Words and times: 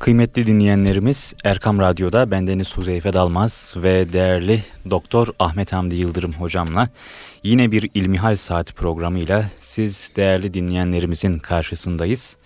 Kıymetli 0.00 0.46
dinleyenlerimiz 0.46 1.34
Erkam 1.44 1.78
Radyo'da 1.78 2.30
bendeniz 2.30 2.76
Huzeyfe 2.76 3.12
Dalmaz 3.12 3.74
ve 3.76 4.12
değerli 4.12 4.62
Doktor 4.90 5.28
Ahmet 5.38 5.72
Hamdi 5.72 5.94
Yıldırım 5.94 6.32
hocamla 6.32 6.88
yine 7.42 7.72
bir 7.72 7.90
İlmihal 7.94 8.36
Saati 8.36 8.74
programıyla 8.74 9.44
siz 9.60 10.10
değerli 10.16 10.54
dinleyenlerimizin 10.54 11.38
karşısındayız. 11.38 12.36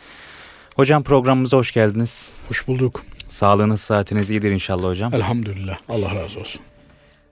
Hocam 0.77 1.03
programımıza 1.03 1.57
hoş 1.57 1.73
geldiniz. 1.73 2.35
Hoş 2.49 2.69
bulduk. 2.69 3.05
Sağlığınız, 3.27 3.81
saatiniz 3.81 4.31
iyidir 4.31 4.51
inşallah 4.51 4.89
hocam. 4.89 5.15
Elhamdülillah. 5.15 5.79
Allah 5.89 6.15
razı 6.15 6.41
olsun. 6.41 6.61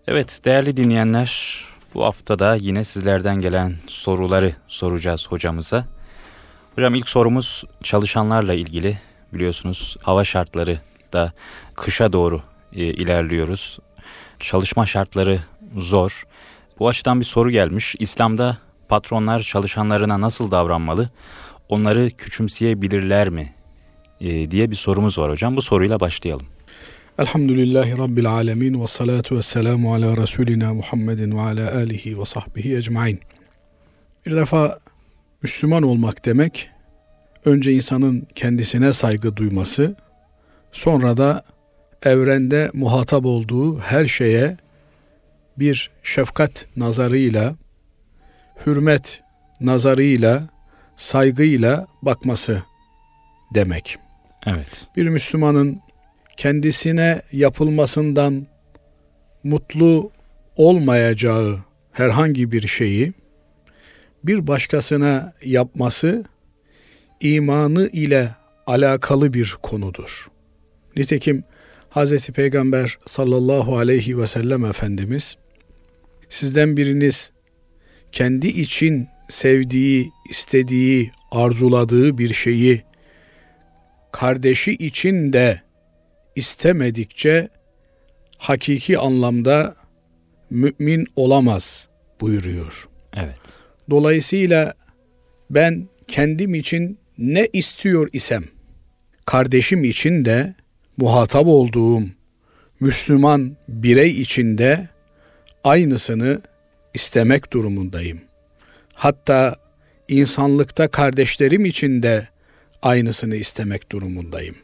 Evet 0.06 0.40
değerli 0.44 0.76
dinleyenler 0.76 1.60
bu 1.94 2.04
haftada 2.04 2.54
yine 2.54 2.84
sizlerden 2.84 3.40
gelen 3.40 3.74
soruları 3.86 4.54
soracağız 4.68 5.26
hocamıza. 5.28 5.86
Hocam 6.74 6.94
ilk 6.94 7.08
sorumuz 7.08 7.64
çalışanlarla 7.82 8.54
ilgili 8.54 8.98
biliyorsunuz 9.32 9.96
hava 10.02 10.24
şartları 10.24 10.78
da 11.12 11.32
kışa 11.74 12.12
doğru 12.12 12.42
e, 12.72 12.84
ilerliyoruz. 12.84 13.78
Çalışma 14.38 14.86
şartları 14.86 15.40
zor. 15.76 16.24
Bu 16.78 16.88
açıdan 16.88 17.20
bir 17.20 17.24
soru 17.24 17.50
gelmiş. 17.50 17.94
İslam'da 17.98 18.58
patronlar 18.88 19.42
çalışanlarına 19.42 20.20
nasıl 20.20 20.50
davranmalı? 20.50 21.10
Onları 21.68 22.10
küçümseyebilirler 22.10 23.28
mi? 23.28 23.54
E, 24.20 24.50
diye 24.50 24.70
bir 24.70 24.76
sorumuz 24.76 25.18
var 25.18 25.30
hocam. 25.30 25.56
Bu 25.56 25.62
soruyla 25.62 26.00
başlayalım. 26.00 26.46
Elhamdülillahi 27.18 27.98
Rabbil 27.98 28.26
alemin 28.26 28.80
ve 28.80 28.86
salatu 28.86 29.36
ve 29.36 29.42
selamu 29.42 29.94
ala 29.94 30.16
Resulina 30.16 30.74
Muhammedin 30.74 31.38
ve 31.38 31.40
ala 31.40 31.74
alihi 31.74 32.18
ve 32.18 32.24
sahbihi 32.24 32.76
ecmain. 32.76 33.20
Bir 34.26 34.36
defa 34.36 34.78
Müslüman 35.42 35.82
olmak 35.82 36.24
demek, 36.24 36.70
önce 37.44 37.72
insanın 37.72 38.26
kendisine 38.34 38.92
saygı 38.92 39.36
duyması, 39.36 39.96
sonra 40.72 41.16
da 41.16 41.44
evrende 42.02 42.70
muhatap 42.74 43.26
olduğu 43.26 43.80
her 43.80 44.06
şeye 44.06 44.56
bir 45.58 45.90
şefkat 46.02 46.66
nazarıyla, 46.76 47.54
hürmet 48.66 49.22
nazarıyla, 49.60 50.42
saygıyla 50.96 51.86
bakması 52.02 52.62
demek. 53.54 53.98
Evet. 54.46 54.86
Bir 54.96 55.08
Müslümanın 55.08 55.80
kendisine 56.36 57.22
yapılmasından 57.32 58.46
mutlu 59.44 60.10
olmayacağı 60.56 61.58
herhangi 61.92 62.52
bir 62.52 62.66
şeyi 62.66 63.12
bir 64.24 64.46
başkasına 64.46 65.32
yapması 65.44 66.24
imanı 67.22 67.88
ile 67.92 68.34
alakalı 68.66 69.34
bir 69.34 69.56
konudur. 69.62 70.28
Nitekim 70.96 71.44
Hz. 71.90 72.28
Peygamber 72.28 72.98
sallallahu 73.06 73.78
aleyhi 73.78 74.18
ve 74.18 74.26
sellem 74.26 74.64
Efendimiz 74.64 75.36
sizden 76.28 76.76
biriniz 76.76 77.32
kendi 78.12 78.46
için 78.48 79.08
sevdiği, 79.28 80.10
istediği, 80.30 81.10
arzuladığı 81.30 82.18
bir 82.18 82.34
şeyi 82.34 82.82
kardeşi 84.12 84.72
için 84.72 85.32
de 85.32 85.62
istemedikçe 86.36 87.48
hakiki 88.38 88.98
anlamda 88.98 89.76
mümin 90.50 91.06
olamaz 91.16 91.88
buyuruyor. 92.20 92.88
Evet. 93.16 93.36
Dolayısıyla 93.90 94.74
ben 95.50 95.88
kendim 96.08 96.54
için 96.54 96.98
ne 97.22 97.48
istiyor 97.52 98.08
isem 98.12 98.44
kardeşim 99.26 99.84
için 99.84 100.24
de 100.24 100.54
muhatap 100.96 101.46
olduğum 101.46 102.02
Müslüman 102.80 103.56
birey 103.68 104.10
için 104.10 104.58
de 104.58 104.88
aynısını 105.64 106.40
istemek 106.94 107.52
durumundayım. 107.52 108.20
Hatta 108.94 109.56
insanlıkta 110.08 110.88
kardeşlerim 110.88 111.64
için 111.64 112.02
de 112.02 112.28
aynısını 112.82 113.36
istemek 113.36 113.92
durumundayım. 113.92 114.54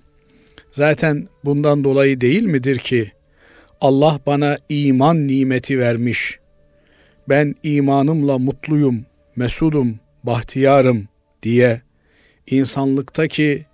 Zaten 0.70 1.28
bundan 1.44 1.84
dolayı 1.84 2.20
değil 2.20 2.42
midir 2.42 2.78
ki 2.78 3.12
Allah 3.80 4.20
bana 4.26 4.58
iman 4.68 5.26
nimeti 5.26 5.78
vermiş. 5.78 6.38
Ben 7.28 7.54
imanımla 7.62 8.38
mutluyum, 8.38 9.06
mesudum, 9.36 10.00
bahtiyarım 10.24 11.08
diye 11.42 11.87
insanlıktaki 12.50 13.66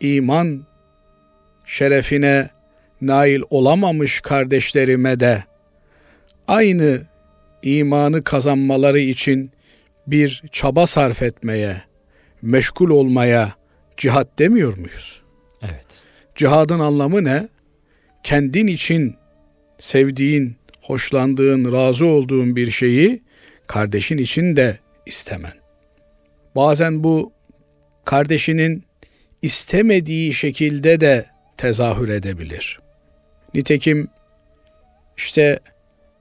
iman 0.00 0.66
şerefine 1.66 2.50
nail 3.00 3.40
olamamış 3.50 4.20
kardeşlerime 4.20 5.20
de 5.20 5.44
aynı 6.48 7.02
imanı 7.62 8.24
kazanmaları 8.24 8.98
için 8.98 9.50
bir 10.06 10.42
çaba 10.52 10.86
sarf 10.86 11.22
etmeye, 11.22 11.82
meşgul 12.42 12.90
olmaya 12.90 13.54
cihat 13.96 14.38
demiyor 14.38 14.78
muyuz? 14.78 15.22
Evet. 15.62 15.86
Cihadın 16.34 16.78
anlamı 16.78 17.24
ne? 17.24 17.48
Kendin 18.22 18.66
için 18.66 19.16
sevdiğin, 19.78 20.56
hoşlandığın, 20.82 21.72
razı 21.72 22.06
olduğun 22.06 22.56
bir 22.56 22.70
şeyi 22.70 23.22
kardeşin 23.66 24.18
için 24.18 24.56
de 24.56 24.78
istemen. 25.06 25.52
Bazen 26.56 27.04
bu 27.04 27.32
kardeşinin 28.06 28.84
istemediği 29.42 30.34
şekilde 30.34 31.00
de 31.00 31.26
tezahür 31.56 32.08
edebilir. 32.08 32.80
Nitekim 33.54 34.08
işte 35.16 35.58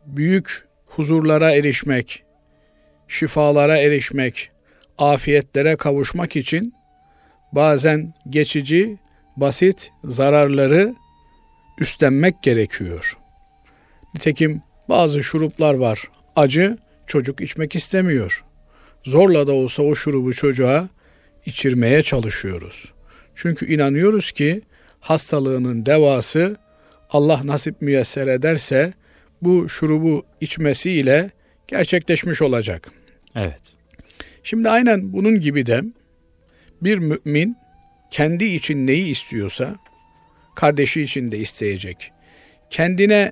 büyük 0.05 0.65
huzurlara 0.85 1.51
erişmek, 1.51 2.23
şifalara 3.07 3.77
erişmek, 3.77 4.51
afiyetlere 4.97 5.75
kavuşmak 5.75 6.35
için 6.35 6.73
bazen 7.51 8.13
geçici, 8.29 8.97
basit 9.37 9.91
zararları 10.03 10.95
üstlenmek 11.79 12.43
gerekiyor. 12.43 13.17
Nitekim 14.13 14.61
bazı 14.89 15.23
şuruplar 15.23 15.73
var. 15.73 16.09
Acı 16.35 16.77
çocuk 17.07 17.41
içmek 17.41 17.75
istemiyor. 17.75 18.43
Zorla 19.03 19.47
da 19.47 19.51
olsa 19.53 19.83
o 19.83 19.95
şurubu 19.95 20.33
çocuğa 20.33 20.89
içirmeye 21.45 22.03
çalışıyoruz. 22.03 22.93
Çünkü 23.35 23.73
inanıyoruz 23.73 24.31
ki 24.31 24.61
hastalığının 24.99 25.85
devası 25.85 26.57
Allah 27.09 27.41
nasip 27.43 27.81
müyesser 27.81 28.27
ederse 28.27 28.93
bu 29.41 29.69
şurubu 29.69 30.25
içmesiyle 30.41 31.31
gerçekleşmiş 31.67 32.41
olacak. 32.41 32.91
Evet. 33.35 33.61
Şimdi 34.43 34.69
aynen 34.69 35.13
bunun 35.13 35.41
gibi 35.41 35.65
de 35.65 35.81
bir 36.81 36.97
mümin 36.97 37.57
kendi 38.11 38.45
için 38.45 38.87
neyi 38.87 39.05
istiyorsa 39.11 39.75
kardeşi 40.55 41.01
için 41.01 41.31
de 41.31 41.39
isteyecek. 41.39 42.11
Kendine 42.69 43.31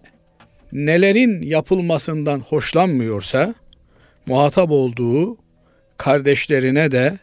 nelerin 0.72 1.41
yapılmasından 1.41 2.40
hoşlanmıyorsa 2.40 3.56
muhatap 4.25 4.72
olduğu 4.72 5.38
kardeşlerine 5.97 6.91
de 6.91 7.19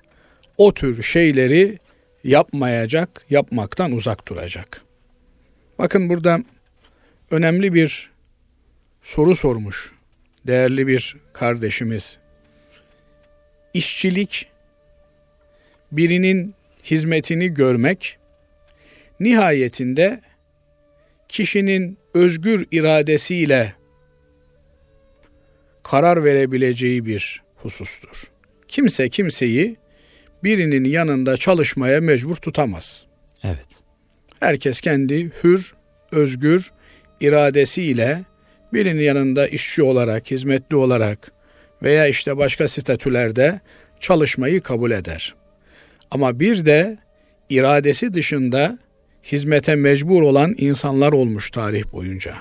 o 0.61 0.75
tür 0.75 1.03
şeyleri 1.03 1.79
yapmayacak, 2.25 3.25
yapmaktan 3.31 3.93
uzak 3.93 4.29
duracak. 4.29 4.85
Bakın 5.79 6.09
burada 6.09 6.45
önemli 7.31 7.75
bir 7.75 8.11
soru 9.03 9.37
sormuş 9.37 9.93
değerli 10.47 10.87
bir 10.87 11.17
kardeşimiz. 11.33 12.19
İşçilik 13.75 14.47
birinin 15.93 16.55
hizmetini 16.85 17.49
görmek 17.55 18.19
nihayetinde 19.21 20.21
kişinin 21.29 21.99
özgür 22.15 22.67
iradesiyle 22.71 23.73
karar 25.83 26.25
verebileceği 26.25 27.07
bir 27.07 27.43
husustur. 27.57 28.31
Kimse 28.69 29.09
kimseyi 29.09 29.80
birinin 30.45 30.85
yanında 30.85 31.37
çalışmaya 31.37 32.01
mecbur 32.01 32.37
tutamaz. 32.37 33.05
Evet. 33.45 33.67
Herkes 34.41 34.81
kendi 34.81 35.31
hür, 35.45 35.75
özgür 36.13 36.73
iradesiyle 37.21 38.25
birinin 38.73 39.03
yanında 39.03 39.49
işçi 39.49 39.83
olarak, 39.83 40.31
hizmetli 40.31 40.77
olarak 40.77 41.33
veya 41.83 42.07
işte 42.07 42.37
başka 42.37 42.69
statülerde 42.69 43.61
çalışmayı 44.01 44.61
kabul 44.61 44.91
eder. 44.91 45.35
Ama 46.11 46.41
bir 46.41 46.67
de 46.67 46.99
iradesi 47.49 48.15
dışında 48.15 48.79
hizmete 49.25 49.75
mecbur 49.75 50.23
olan 50.23 50.55
insanlar 50.59 51.13
olmuş 51.13 51.51
tarih 51.51 51.85
boyunca. 51.93 52.35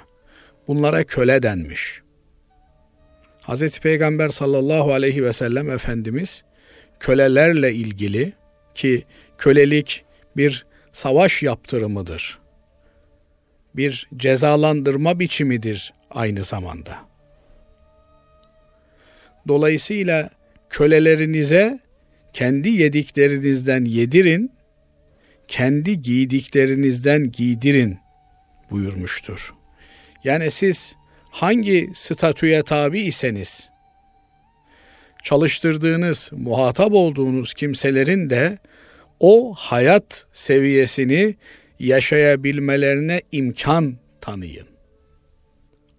Bunlara 0.67 1.03
köle 1.03 1.43
denmiş. 1.43 2.01
Hz. 3.47 3.79
Peygamber 3.79 4.29
sallallahu 4.29 4.93
aleyhi 4.93 5.23
ve 5.23 5.33
sellem 5.33 5.71
Efendimiz 5.71 6.43
kölelerle 6.99 7.73
ilgili 7.73 8.33
ki 8.75 9.03
kölelik 9.37 10.05
bir 10.37 10.65
savaş 10.91 11.43
yaptırımıdır. 11.43 12.39
Bir 13.75 14.07
cezalandırma 14.17 15.19
biçimidir 15.19 15.93
aynı 16.11 16.43
zamanda. 16.43 16.97
Dolayısıyla 19.47 20.29
kölelerinize 20.69 21.79
kendi 22.33 22.69
yediklerinizden 22.69 23.85
yedirin, 23.85 24.51
kendi 25.47 26.01
giydiklerinizden 26.01 27.31
giydirin 27.31 27.97
buyurmuştur. 28.71 29.53
Yani 30.23 30.51
siz 30.51 30.95
hangi 31.31 31.89
statüye 31.93 32.63
tabi 32.63 32.99
iseniz, 32.99 33.69
çalıştırdığınız, 35.23 36.29
muhatap 36.31 36.93
olduğunuz 36.93 37.53
kimselerin 37.53 38.29
de 38.29 38.57
o 39.19 39.53
hayat 39.57 40.25
seviyesini 40.33 41.35
yaşayabilmelerine 41.79 43.21
imkan 43.31 43.97
tanıyın. 44.21 44.67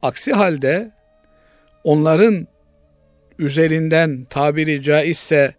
Aksi 0.02 0.32
halde 0.32 0.90
onların 1.84 2.46
üzerinden 3.38 4.26
tabiri 4.31 4.82
caizse 4.82 5.55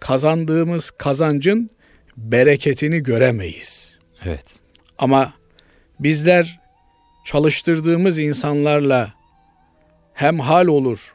kazandığımız 0.00 0.90
kazancın 0.90 1.70
bereketini 2.16 3.02
göremeyiz. 3.02 3.98
Evet. 4.24 4.44
Ama 4.98 5.32
bizler 6.00 6.60
çalıştırdığımız 7.24 8.18
insanlarla 8.18 9.14
hem 10.14 10.40
hal 10.40 10.66
olur, 10.66 11.14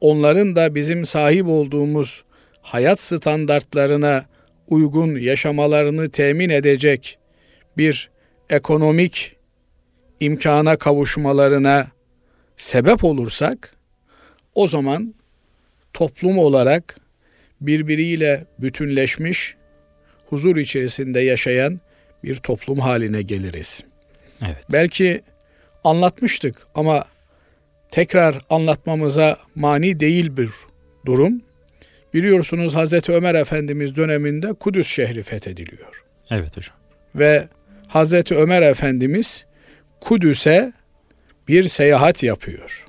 onların 0.00 0.56
da 0.56 0.74
bizim 0.74 1.04
sahip 1.04 1.46
olduğumuz 1.46 2.24
hayat 2.62 3.00
standartlarına 3.00 4.24
uygun 4.68 5.16
yaşamalarını 5.16 6.10
temin 6.10 6.50
edecek 6.50 7.18
bir 7.76 8.10
ekonomik 8.50 9.36
imkana 10.20 10.76
kavuşmalarına 10.76 11.86
sebep 12.56 13.04
olursak 13.04 13.76
o 14.54 14.68
zaman 14.68 15.14
toplum 15.92 16.38
olarak 16.38 16.96
birbiriyle 17.60 18.44
bütünleşmiş, 18.58 19.54
huzur 20.28 20.56
içerisinde 20.56 21.20
yaşayan 21.20 21.80
bir 22.24 22.36
toplum 22.36 22.78
haline 22.78 23.22
geliriz. 23.22 23.84
Evet. 24.42 24.56
Belki 24.72 25.22
anlatmıştık 25.84 26.66
ama 26.74 27.04
tekrar 27.90 28.38
anlatmamıza 28.50 29.36
mani 29.54 30.00
değil 30.00 30.36
bir 30.36 30.50
durum. 31.06 31.42
Biliyorsunuz 32.14 32.74
Hazreti 32.74 33.12
Ömer 33.12 33.34
Efendimiz 33.34 33.96
döneminde 33.96 34.52
Kudüs 34.52 34.88
şehri 34.88 35.22
fethediliyor. 35.22 36.04
Evet 36.30 36.56
hocam. 36.56 36.76
Ve 37.14 37.48
Hazreti 37.88 38.34
Ömer 38.34 38.62
Efendimiz 38.62 39.44
Kudüs'e 40.00 40.72
bir 41.48 41.68
seyahat 41.68 42.22
yapıyor. 42.22 42.86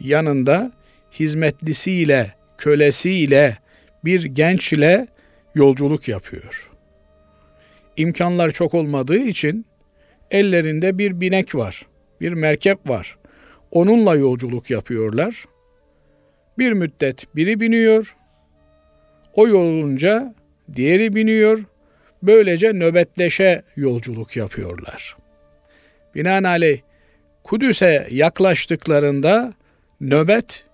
Yanında 0.00 0.72
hizmetlisiyle, 1.12 2.34
kölesiyle, 2.58 3.58
bir 4.04 4.24
genç 4.24 4.72
ile 4.72 5.06
yolculuk 5.54 6.08
yapıyor. 6.08 6.70
İmkanlar 7.96 8.50
çok 8.50 8.74
olmadığı 8.74 9.18
için 9.18 9.66
ellerinde 10.30 10.98
bir 10.98 11.20
binek 11.20 11.54
var, 11.54 11.86
bir 12.20 12.32
merkep 12.32 12.88
var. 12.88 13.18
Onunla 13.70 14.14
yolculuk 14.14 14.70
yapıyorlar. 14.70 15.44
Bir 16.58 16.72
müddet 16.72 17.36
biri 17.36 17.60
biniyor, 17.60 18.16
o 19.34 19.48
yolunca 19.48 20.34
diğeri 20.76 21.14
biniyor. 21.14 21.64
Böylece 22.22 22.72
nöbetleşe 22.72 23.62
yolculuk 23.76 24.36
yapıyorlar. 24.36 25.16
Binaenaleyh 26.14 26.80
Kudüs'e 27.44 28.06
yaklaştıklarında 28.10 29.54
nöbet 30.00 30.64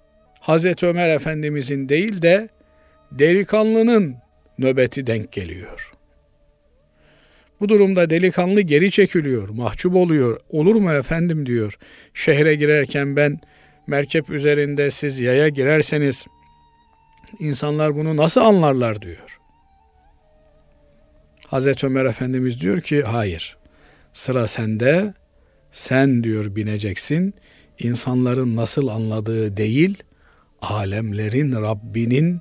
Hazreti 0.40 0.86
Ömer 0.86 1.08
Efendimizin 1.08 1.88
değil 1.88 2.22
de 2.22 2.48
delikanlının 3.10 4.16
nöbeti 4.58 5.06
denk 5.06 5.32
geliyor. 5.32 5.93
Bu 7.60 7.68
durumda 7.68 8.10
delikanlı 8.10 8.60
geri 8.60 8.90
çekiliyor, 8.90 9.48
mahcup 9.48 9.94
oluyor. 9.94 10.40
Olur 10.50 10.74
mu 10.74 10.92
efendim 10.92 11.46
diyor. 11.46 11.78
Şehre 12.14 12.54
girerken 12.54 13.16
ben 13.16 13.40
merkep 13.86 14.30
üzerinde 14.30 14.90
siz 14.90 15.20
yaya 15.20 15.48
girerseniz 15.48 16.24
insanlar 17.38 17.96
bunu 17.96 18.16
nasıl 18.16 18.40
anlarlar 18.40 19.02
diyor. 19.02 19.38
Hazreti 21.46 21.86
Ömer 21.86 22.04
Efendimiz 22.04 22.60
diyor 22.60 22.80
ki 22.80 23.02
hayır. 23.02 23.56
Sıra 24.12 24.46
sende. 24.46 25.14
Sen 25.72 26.24
diyor 26.24 26.56
bineceksin. 26.56 27.34
İnsanların 27.78 28.56
nasıl 28.56 28.88
anladığı 28.88 29.56
değil, 29.56 30.02
alemlerin 30.62 31.52
Rabbinin 31.52 32.40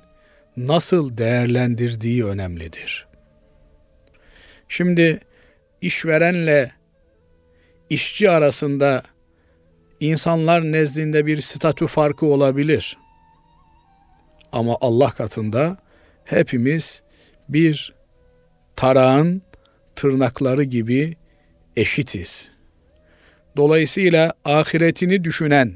nasıl 0.56 1.18
değerlendirdiği 1.18 2.24
önemlidir. 2.24 3.06
Şimdi 4.68 5.20
işverenle 5.80 6.72
işçi 7.90 8.30
arasında 8.30 9.02
insanlar 10.00 10.62
nezdinde 10.72 11.26
bir 11.26 11.40
statü 11.40 11.86
farkı 11.86 12.26
olabilir. 12.26 12.98
Ama 14.52 14.76
Allah 14.80 15.10
katında 15.10 15.76
hepimiz 16.24 17.02
bir 17.48 17.94
tarağın 18.76 19.42
tırnakları 19.96 20.62
gibi 20.64 21.16
eşitiz. 21.76 22.50
Dolayısıyla 23.56 24.32
ahiretini 24.44 25.24
düşünen, 25.24 25.72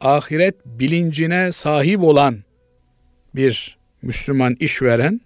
ahiret 0.00 0.66
bilincine 0.66 1.52
sahip 1.52 2.00
olan 2.00 2.38
bir 3.34 3.78
Müslüman 4.02 4.56
işveren 4.60 5.20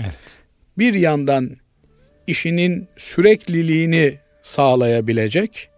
evet. 0.00 0.38
bir 0.78 0.94
yandan 0.94 1.56
işinin 2.26 2.88
sürekliliğini 2.96 4.18
sağlayabilecek, 4.42 5.68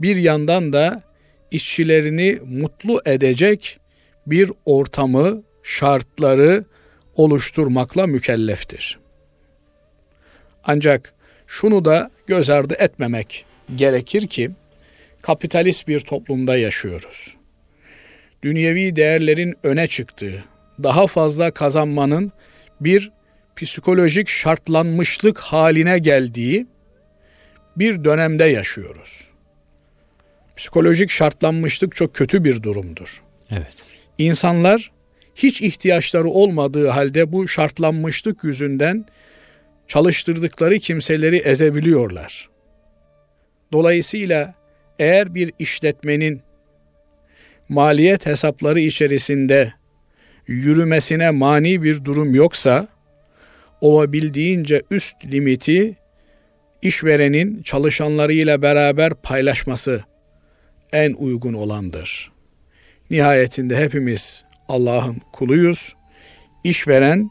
bir 0.00 0.16
yandan 0.16 0.72
da 0.72 1.02
işçilerini 1.50 2.38
mutlu 2.44 3.00
edecek 3.04 3.78
bir 4.26 4.52
ortamı, 4.64 5.42
şartları 5.62 6.64
oluşturmakla 7.16 8.06
mükelleftir. 8.06 8.98
Ancak 10.64 11.14
şunu 11.46 11.84
da 11.84 12.10
göz 12.26 12.50
ardı 12.50 12.74
etmemek 12.78 13.44
gerekir 13.76 14.26
ki 14.26 14.50
kapitalist 15.22 15.88
bir 15.88 16.00
toplumda 16.00 16.56
yaşıyoruz. 16.56 17.34
Dünyevi 18.42 18.96
değerlerin 18.96 19.54
öne 19.62 19.86
çıktığı, 19.86 20.44
daha 20.82 21.06
fazla 21.06 21.50
kazanmanın 21.50 22.32
bir 22.80 23.12
psikolojik 23.58 24.28
şartlanmışlık 24.28 25.38
haline 25.38 25.98
geldiği 25.98 26.66
bir 27.76 28.04
dönemde 28.04 28.44
yaşıyoruz. 28.44 29.28
Psikolojik 30.56 31.10
şartlanmışlık 31.10 31.96
çok 31.96 32.14
kötü 32.14 32.44
bir 32.44 32.62
durumdur. 32.62 33.22
Evet. 33.50 33.74
İnsanlar 34.18 34.92
hiç 35.34 35.60
ihtiyaçları 35.60 36.28
olmadığı 36.28 36.88
halde 36.88 37.32
bu 37.32 37.48
şartlanmışlık 37.48 38.44
yüzünden 38.44 39.06
çalıştırdıkları 39.88 40.78
kimseleri 40.78 41.36
ezebiliyorlar. 41.36 42.48
Dolayısıyla 43.72 44.54
eğer 44.98 45.34
bir 45.34 45.52
işletmenin 45.58 46.42
maliyet 47.68 48.26
hesapları 48.26 48.80
içerisinde 48.80 49.72
yürümesine 50.46 51.30
mani 51.30 51.82
bir 51.82 52.04
durum 52.04 52.34
yoksa 52.34 52.88
olabildiğince 53.80 54.82
üst 54.90 55.16
limiti 55.24 55.96
işverenin 56.82 57.62
çalışanlarıyla 57.62 58.62
beraber 58.62 59.14
paylaşması 59.14 60.04
en 60.92 61.12
uygun 61.12 61.54
olandır. 61.54 62.32
Nihayetinde 63.10 63.76
hepimiz 63.76 64.44
Allah'ın 64.68 65.22
kuluyuz. 65.32 65.94
İşveren 66.64 67.30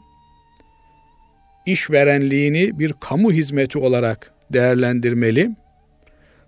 işverenliğini 1.66 2.78
bir 2.78 2.92
kamu 3.00 3.32
hizmeti 3.32 3.78
olarak 3.78 4.32
değerlendirmeli. 4.52 5.50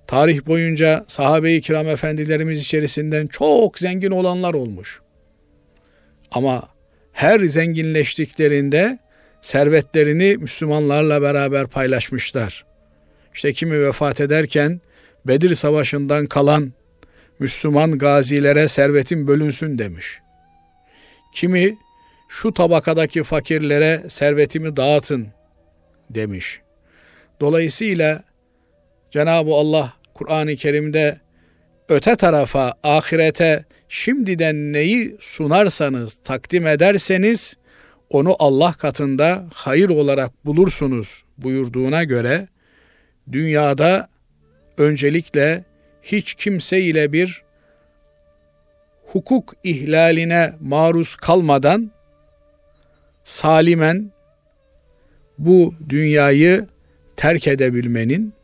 Tarih 0.06 0.46
boyunca 0.46 1.04
sahabe-i 1.08 1.60
kiram 1.60 1.88
efendilerimiz 1.88 2.60
içerisinden 2.60 3.26
çok 3.26 3.78
zengin 3.78 4.10
olanlar 4.10 4.54
olmuş. 4.54 5.00
Ama 6.30 6.68
her 7.12 7.40
zenginleştiklerinde 7.40 8.98
servetlerini 9.42 10.36
Müslümanlarla 10.36 11.22
beraber 11.22 11.66
paylaşmışlar. 11.66 12.64
İşte 13.34 13.52
kimi 13.52 13.80
vefat 13.80 14.20
ederken 14.20 14.80
Bedir 15.26 15.54
Savaşı'ndan 15.54 16.26
kalan 16.26 16.72
Müslüman 17.38 17.98
gazilere 17.98 18.68
servetin 18.68 19.26
bölünsün 19.26 19.78
demiş. 19.78 20.18
Kimi 21.34 21.76
şu 22.28 22.54
tabakadaki 22.54 23.22
fakirlere 23.22 24.02
servetimi 24.08 24.76
dağıtın 24.76 25.28
demiş. 26.10 26.60
Dolayısıyla 27.40 28.24
Cenab-ı 29.10 29.50
Allah 29.54 29.92
Kur'an-ı 30.14 30.56
Kerim'de 30.56 31.20
öte 31.88 32.16
tarafa, 32.16 32.74
ahirete 32.82 33.64
şimdiden 33.88 34.72
neyi 34.72 35.16
sunarsanız, 35.20 36.18
takdim 36.24 36.66
ederseniz 36.66 37.56
onu 38.10 38.36
Allah 38.38 38.72
katında 38.72 39.44
hayır 39.54 39.90
olarak 39.90 40.46
bulursunuz 40.46 41.24
buyurduğuna 41.38 42.04
göre 42.04 42.48
dünyada 43.32 44.08
öncelikle 44.76 45.64
hiç 46.02 46.34
kimse 46.34 46.80
ile 46.80 47.12
bir 47.12 47.42
hukuk 49.06 49.54
ihlaline 49.64 50.52
maruz 50.60 51.16
kalmadan 51.16 51.90
salimen 53.24 54.10
bu 55.38 55.74
dünyayı 55.88 56.66
terk 57.16 57.48
edebilmenin 57.48 58.34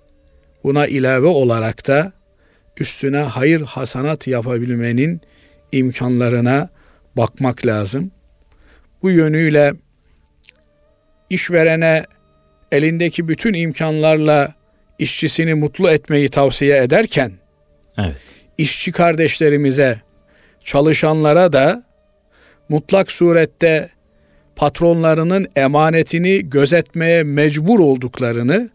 buna 0.64 0.87
ilave 0.87 1.26
olarak 1.26 1.87
da 1.88 2.12
üstüne 2.80 3.18
hayır 3.18 3.61
hasanat 3.61 4.26
yapabilmenin 4.26 5.20
imkanlarına 5.73 6.68
bakmak 7.16 7.66
lazım. 7.66 8.11
Bu 9.07 9.11
yönüyle 9.11 9.75
işverene 11.31 12.05
elindeki 12.73 13.29
bütün 13.29 13.55
imkanlarla 13.55 14.55
işçisini 14.99 15.55
mutlu 15.55 15.91
etmeyi 15.91 16.29
tavsiye 16.29 16.77
ederken 16.77 17.33
evet. 17.99 18.17
işçi 18.59 18.93
kardeşlerimize, 18.93 20.01
çalışanlara 20.65 21.53
da 21.53 21.85
mutlak 22.69 23.11
surette 23.11 23.91
patronlarının 24.57 25.47
emanetini 25.57 26.51
gözetmeye 26.51 27.23
mecbur 27.23 27.79
olduklarını 27.79 28.71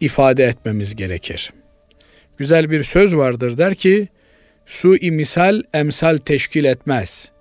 ifade 0.00 0.44
etmemiz 0.44 0.96
gerekir. 0.96 1.52
Güzel 2.36 2.70
bir 2.70 2.84
söz 2.84 3.16
vardır 3.16 3.58
der 3.58 3.74
ki, 3.74 4.08
su 4.66 4.96
misal 5.02 5.62
emsal 5.72 6.16
teşkil 6.16 6.64
etmez. 6.64 7.32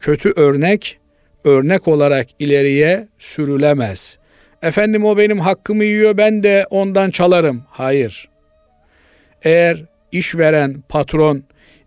Kötü 0.00 0.32
örnek 0.36 0.98
örnek 1.46 1.88
olarak 1.88 2.26
ileriye 2.38 3.08
sürülemez. 3.18 4.18
Efendim 4.62 5.04
o 5.04 5.18
benim 5.18 5.40
hakkımı 5.40 5.84
yiyor 5.84 6.16
ben 6.16 6.42
de 6.42 6.66
ondan 6.70 7.10
çalarım. 7.10 7.62
Hayır. 7.70 8.28
Eğer 9.42 9.84
işveren, 10.12 10.82
patron 10.88 11.42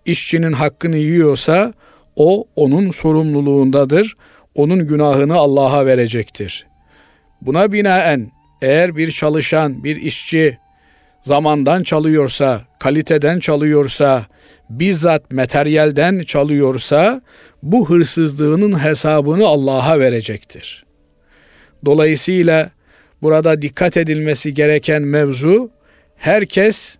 işçinin 0.05 0.53
hakkını 0.53 0.97
yiyorsa 0.97 1.73
o 2.15 2.45
onun 2.55 2.91
sorumluluğundadır. 2.91 4.17
Onun 4.55 4.87
günahını 4.87 5.35
Allah'a 5.35 5.85
verecektir. 5.85 6.67
Buna 7.41 7.71
binaen 7.71 8.31
eğer 8.61 8.95
bir 8.95 9.11
çalışan, 9.11 9.83
bir 9.83 9.95
işçi 9.95 10.57
zamandan 11.21 11.83
çalıyorsa, 11.83 12.61
kaliteden 12.79 13.39
çalıyorsa, 13.39 14.25
bizzat 14.69 15.31
materyalden 15.31 16.19
çalıyorsa 16.19 17.21
bu 17.63 17.89
hırsızlığının 17.89 18.83
hesabını 18.83 19.47
Allah'a 19.47 19.99
verecektir. 19.99 20.85
Dolayısıyla 21.85 22.69
burada 23.21 23.61
dikkat 23.61 23.97
edilmesi 23.97 24.53
gereken 24.53 25.01
mevzu 25.01 25.71
herkes 26.15 26.97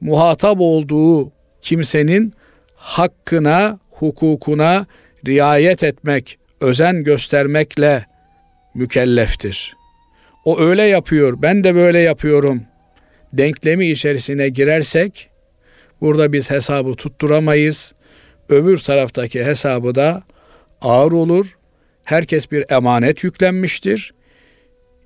muhatap 0.00 0.56
olduğu 0.60 1.32
kimsenin 1.62 2.34
hakkına, 2.74 3.78
hukukuna 3.90 4.86
riayet 5.26 5.82
etmek, 5.82 6.38
özen 6.60 7.04
göstermekle 7.04 8.06
mükelleftir. 8.74 9.74
O 10.44 10.60
öyle 10.60 10.82
yapıyor, 10.82 11.42
ben 11.42 11.64
de 11.64 11.74
böyle 11.74 11.98
yapıyorum. 11.98 12.62
Denklemi 13.32 13.86
içerisine 13.86 14.48
girersek 14.48 15.30
burada 16.00 16.32
biz 16.32 16.50
hesabı 16.50 16.94
tutturamayız. 16.94 17.92
Öbür 18.48 18.78
taraftaki 18.78 19.44
hesabı 19.44 19.94
da 19.94 20.22
ağır 20.80 21.12
olur. 21.12 21.56
Herkes 22.04 22.50
bir 22.50 22.64
emanet 22.70 23.24
yüklenmiştir. 23.24 24.14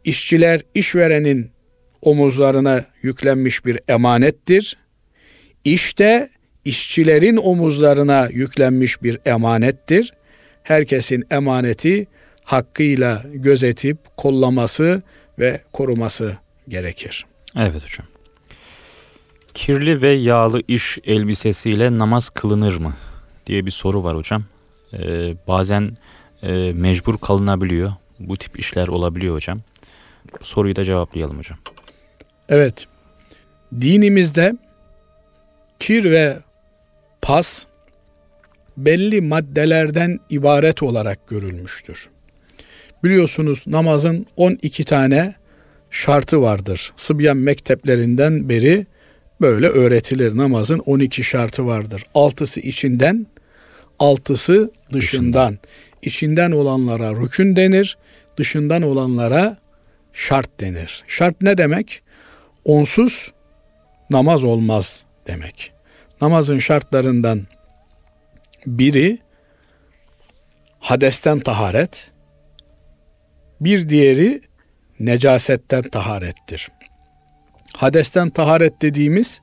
İşçiler 0.05 0.61
işverenin 0.75 1.51
omuzlarına 2.03 2.85
yüklenmiş 3.03 3.65
bir 3.65 3.79
emanettir. 3.89 4.77
İşte 5.65 6.31
işçilerin 6.65 7.37
omuzlarına 7.37 8.29
yüklenmiş 8.33 9.03
bir 9.03 9.19
emanettir. 9.27 10.13
Herkesin 10.63 11.25
emaneti 11.31 12.07
hakkıyla 12.45 13.25
gözetip 13.35 13.99
kollaması 14.17 15.03
ve 15.39 15.61
koruması 15.73 16.37
gerekir. 16.69 17.27
Evet 17.57 17.75
hocam. 17.75 18.16
Kirli 19.57 20.03
ve 20.03 20.11
yağlı 20.11 20.63
iş 20.69 20.99
elbisesiyle 21.05 21.99
namaz 21.99 22.29
kılınır 22.29 22.77
mı 22.77 22.95
diye 23.47 23.67
bir 23.67 23.71
soru 23.71 24.05
var 24.05 24.17
hocam. 24.17 24.45
Ee, 24.93 25.35
bazen 25.49 25.97
e, 26.43 26.73
mecbur 26.73 27.19
kalınabiliyor. 27.19 27.93
Bu 28.19 28.37
tip 28.37 28.59
işler 28.59 28.89
olabiliyor 28.89 29.35
hocam. 29.35 29.61
Bu 30.41 30.45
soruyu 30.45 30.77
da 30.77 30.85
cevaplayalım 30.85 31.39
hocam. 31.39 31.59
Evet. 32.49 32.87
Dinimizde 33.81 34.57
kir 35.81 36.05
ve 36.05 36.37
pas 37.23 37.65
belli 38.77 39.21
maddelerden 39.21 40.21
ibaret 40.31 40.83
olarak 40.83 41.29
görülmüştür. 41.29 42.09
Biliyorsunuz 43.05 43.65
namazın 43.67 44.27
12 44.37 44.85
tane 44.85 45.35
şartı 45.91 46.43
vardır. 46.43 46.93
Sıbyan 46.97 47.37
mekteplerinden 47.37 48.49
beri 48.49 48.87
böyle 49.41 49.69
öğretilir. 49.69 50.37
Namazın 50.37 50.79
12 50.79 51.25
şartı 51.25 51.67
vardır. 51.67 52.03
Altısı 52.15 52.61
içinden, 52.61 53.27
altısı 53.99 54.71
dışından. 54.93 55.59
İçinden 56.03 56.51
olanlara 56.51 57.23
rükün 57.23 57.57
denir, 57.57 57.99
dışından 58.37 58.83
olanlara 58.83 59.57
şart 60.13 60.61
denir. 60.61 61.05
Şart 61.09 61.43
ne 61.43 61.59
demek? 61.59 62.03
Onsuz 62.65 63.33
namaz 64.11 64.45
olmaz 64.45 65.05
demek. 65.27 65.73
Namazın 66.21 66.59
şartlarından 66.59 67.47
biri 68.67 69.19
hadesten 70.79 71.41
taharet, 71.41 72.11
bir 73.61 73.89
diğeri 73.89 74.41
necasetten 75.01 75.83
taharettir. 75.83 76.69
Hadesten 77.77 78.31
taharet 78.31 78.83
dediğimiz 78.83 79.41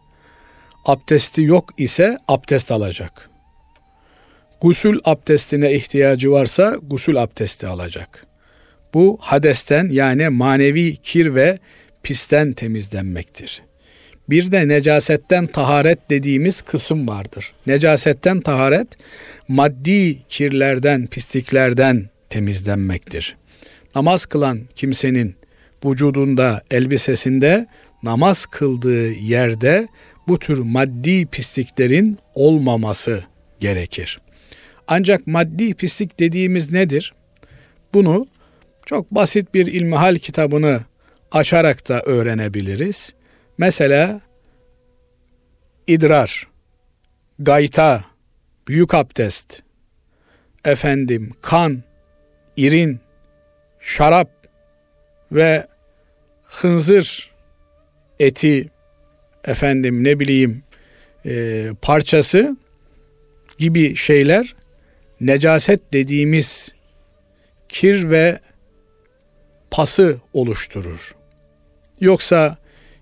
abdesti 0.85 1.41
yok 1.41 1.69
ise 1.77 2.17
abdest 2.27 2.71
alacak. 2.71 3.29
Gusül 4.61 4.99
abdestine 5.05 5.73
ihtiyacı 5.73 6.31
varsa 6.31 6.77
gusül 6.81 7.23
abdesti 7.23 7.67
alacak. 7.67 8.25
Bu 8.93 9.17
hadesten 9.21 9.89
yani 9.91 10.29
manevi 10.29 10.95
kir 10.95 11.35
ve 11.35 11.59
pisten 12.03 12.53
temizlenmektir. 12.53 13.63
Bir 14.29 14.51
de 14.51 14.67
necasetten 14.67 15.47
taharet 15.47 16.09
dediğimiz 16.09 16.61
kısım 16.61 17.07
vardır. 17.07 17.53
Necasetten 17.67 18.41
taharet 18.41 18.87
maddi 19.47 20.17
kirlerden, 20.27 21.07
pisliklerden 21.07 22.09
temizlenmektir. 22.29 23.35
Namaz 23.95 24.25
kılan 24.25 24.59
kimsenin 24.75 25.35
vücudunda, 25.85 26.61
elbisesinde, 26.71 27.67
namaz 28.03 28.45
kıldığı 28.45 29.12
yerde 29.12 29.88
bu 30.27 30.39
tür 30.39 30.57
maddi 30.57 31.25
pisliklerin 31.25 32.17
olmaması 32.36 33.24
gerekir. 33.60 34.19
Ancak 34.88 35.27
maddi 35.27 35.74
pislik 35.74 36.19
dediğimiz 36.19 36.72
nedir? 36.72 37.13
Bunu 37.93 38.27
çok 38.86 39.12
basit 39.12 39.53
bir 39.53 39.67
ilmihal 39.67 40.15
kitabını 40.15 40.81
açarak 41.31 41.89
da 41.89 42.01
öğrenebiliriz. 42.01 43.13
Mesela 43.57 44.22
idrar, 45.88 46.48
gayta, 47.39 48.05
büyük 48.67 48.93
abdest, 48.93 49.62
efendim 50.65 51.33
kan, 51.41 51.83
irin, 52.57 53.00
şarap 53.79 54.29
ve 55.31 55.67
hınzır 56.43 57.32
eti 58.25 58.70
efendim 59.46 60.03
ne 60.03 60.20
bileyim 60.20 60.63
e, 61.25 61.65
parçası 61.82 62.58
gibi 63.58 63.96
şeyler 63.96 64.56
necaset 65.22 65.94
dediğimiz 65.94 66.75
kir 67.70 68.10
ve 68.10 68.39
pası 69.72 70.18
oluşturur. 70.34 71.15
Yoksa 72.00 72.58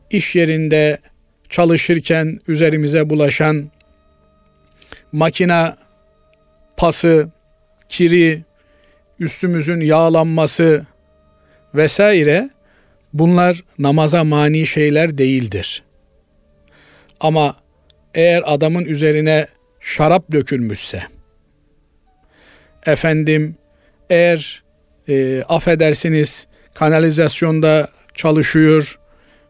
iş 0.10 0.36
yerinde 0.36 0.98
çalışırken 1.50 2.40
üzerimize 2.48 3.10
bulaşan 3.10 3.72
makina 5.12 5.78
pası, 6.78 7.30
kiri, 7.90 8.44
üstümüzün 9.20 9.82
yağlanması 9.82 10.86
vesaire 11.76 12.50
Bunlar 13.14 13.64
namaza 13.80 14.24
mani 14.24 14.68
şeyler 14.68 15.18
değildir. 15.18 15.84
Ama 17.20 17.56
eğer 18.16 18.44
adamın 18.46 18.86
üzerine 18.86 19.48
şarap 19.80 20.32
dökülmüşse, 20.32 21.04
efendim 22.86 23.56
eğer 24.10 24.64
e, 25.10 25.44
affedersiniz 25.50 26.48
kanalizasyonda 26.74 27.88
çalışıyor 28.14 29.00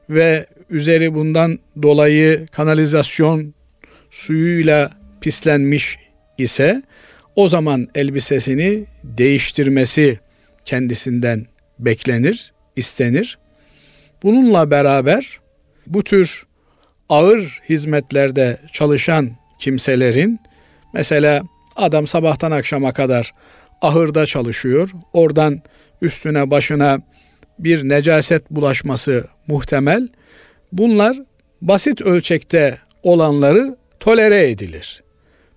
ve 0.10 0.46
üzeri 0.70 1.13
bundan 1.13 1.60
dolayı 1.82 2.48
kanalizasyon 2.48 3.53
suyuyla 4.10 4.91
pislenmiş 5.22 5.98
ise 6.38 6.84
o 7.36 7.48
zaman 7.48 7.88
elbisesini 7.96 8.86
değiştirmesi 9.03 10.20
kendisinden 10.65 11.46
beklenir, 11.80 12.53
istenir. 12.75 13.38
Bununla 14.24 14.72
beraber 14.72 15.40
bu 15.88 16.04
tür 16.04 16.46
ağır 17.10 17.62
hizmetlerde 17.70 18.58
çalışan 18.72 19.30
kimselerin 19.60 20.40
mesela 20.94 21.44
adam 21.75 22.08
sabahtan 22.08 22.51
akşama 22.51 22.94
kadar 22.94 23.34
ahırda 23.82 24.25
çalışıyor. 24.25 24.92
Oradan 25.13 25.62
üstüne 26.01 26.51
başına 26.51 27.00
bir 27.60 27.90
necaset 27.90 28.51
bulaşması 28.51 29.28
muhtemel. 29.48 30.08
Bunlar 30.72 31.18
basit 31.62 32.01
ölçekte 32.01 32.78
olanları 33.04 33.75
tolere 34.00 34.50
edilir. 34.50 35.04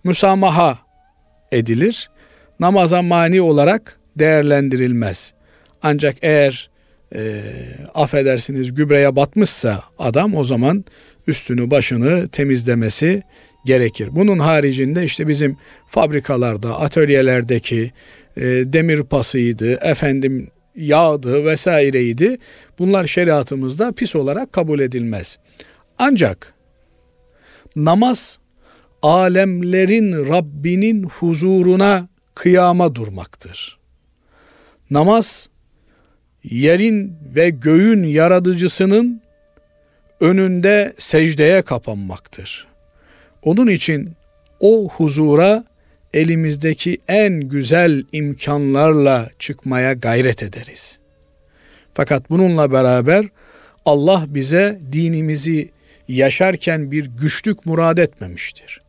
Müsamaha 0.05 0.79
edilir. 1.53 2.11
Namaza 2.61 3.03
mani 3.03 3.41
olarak 3.41 3.99
değerlendirilmez. 4.19 5.35
Ancak 5.83 6.17
eğer 6.23 6.71
e, 7.15 7.43
affedersiniz 7.95 8.75
gübreye 8.75 9.17
batmışsa 9.17 9.85
adam 9.99 10.35
o 10.35 10.45
zaman 10.45 10.85
üstünü 11.27 11.71
başını 11.71 12.29
temizlemesi 12.29 13.23
gerekir. 13.65 14.09
Bunun 14.13 14.39
haricinde 14.39 15.05
işte 15.05 15.29
bizim 15.29 15.57
fabrikalarda, 15.89 16.81
atölyelerdeki 16.81 17.93
e, 18.37 18.43
demir 18.45 19.03
pasıydı, 19.03 19.73
efendim 19.73 20.49
yağdı 20.77 21.45
vesaireydi. 21.45 22.39
Bunlar 22.79 23.07
şeriatımızda 23.07 23.93
pis 23.93 24.17
olarak 24.17 24.53
kabul 24.53 24.81
edilmez. 24.81 25.39
Ancak 25.99 26.55
namaz 27.77 28.39
alemlerin 29.03 30.29
Rabbinin 30.29 31.03
huzuruna 31.03 32.09
kıyama 32.35 32.95
durmaktır. 32.95 33.79
Namaz 34.91 35.49
yerin 36.45 37.17
ve 37.35 37.51
göğün 37.51 38.03
yaratıcısının 38.03 39.23
önünde 40.21 40.93
secdeye 40.99 41.63
kapanmaktır. 41.63 42.67
Onun 43.43 43.67
için 43.67 44.13
o 44.61 44.89
huzura 44.89 45.65
elimizdeki 46.15 46.99
en 47.09 47.41
güzel 47.41 48.03
imkanlarla 48.13 49.31
çıkmaya 49.39 49.93
gayret 49.93 50.43
ederiz. 50.43 50.99
Fakat 51.95 52.31
bununla 52.31 52.73
beraber 52.73 53.25
Allah 53.85 54.25
bize 54.29 54.79
dinimizi 54.93 55.71
yaşarken 56.09 56.91
bir 56.91 57.07
güçlük 57.07 57.67
murad 57.67 57.99
etmemiştir. 57.99 58.81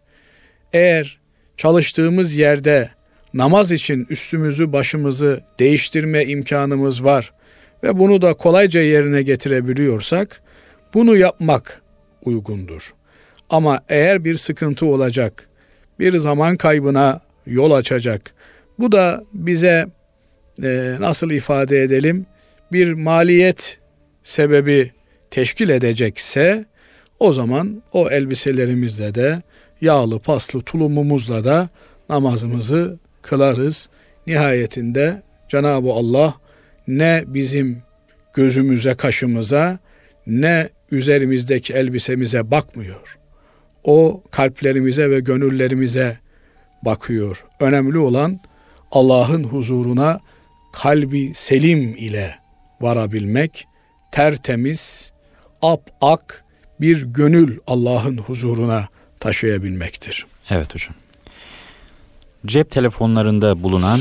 Eğer 0.73 1.19
çalıştığımız 1.57 2.35
yerde 2.35 2.89
namaz 3.33 3.71
için 3.71 4.07
üstümüzü 4.09 4.73
başımızı 4.73 5.41
değiştirme 5.59 6.25
imkanımız 6.25 7.03
var 7.03 7.33
ve 7.85 7.99
bunu 7.99 8.21
da 8.21 8.33
kolayca 8.33 8.81
yerine 8.81 9.21
getirebiliyorsak 9.21 10.41
bunu 10.93 11.17
yapmak 11.17 11.81
uygundur. 12.23 12.93
Ama 13.49 13.81
eğer 13.89 14.23
bir 14.23 14.37
sıkıntı 14.37 14.85
olacak, 14.85 15.49
bir 15.99 16.17
zaman 16.17 16.57
kaybına 16.57 17.21
yol 17.45 17.71
açacak, 17.71 18.33
bu 18.79 18.91
da 18.91 19.23
bize 19.33 19.87
e, 20.63 20.95
nasıl 20.99 21.31
ifade 21.31 21.81
edelim 21.81 22.25
bir 22.71 22.93
maliyet 22.93 23.79
sebebi 24.23 24.91
teşkil 25.31 25.69
edecekse 25.69 26.65
o 27.19 27.33
zaman 27.33 27.83
o 27.91 28.09
elbiselerimizle 28.09 29.15
de 29.15 29.41
yağlı 29.81 30.19
paslı 30.19 30.61
tulumumuzla 30.61 31.43
da 31.43 31.69
namazımızı 32.09 32.99
kılarız. 33.21 33.89
Nihayetinde 34.27 35.21
Cenab-ı 35.49 35.91
Allah 35.91 36.33
ne 36.87 37.23
bizim 37.27 37.81
gözümüze, 38.33 38.95
kaşımıza 38.95 39.79
ne 40.27 40.69
üzerimizdeki 40.91 41.73
elbisemize 41.73 42.51
bakmıyor. 42.51 43.17
O 43.83 44.23
kalplerimize 44.31 45.09
ve 45.09 45.19
gönüllerimize 45.19 46.19
bakıyor. 46.81 47.45
Önemli 47.59 47.97
olan 47.97 48.39
Allah'ın 48.91 49.43
huzuruna 49.43 50.19
kalbi 50.73 51.33
selim 51.33 51.95
ile 51.95 52.35
varabilmek, 52.81 53.67
tertemiz, 54.11 55.11
ap 55.61 55.89
ak 56.01 56.43
bir 56.81 57.01
gönül 57.01 57.59
Allah'ın 57.67 58.17
huzuruna 58.17 58.87
taşıyabilmektir. 59.19 60.25
Evet 60.49 60.75
hocam. 60.75 60.93
Cep 62.45 62.71
telefonlarında 62.71 63.63
bulunan 63.63 63.99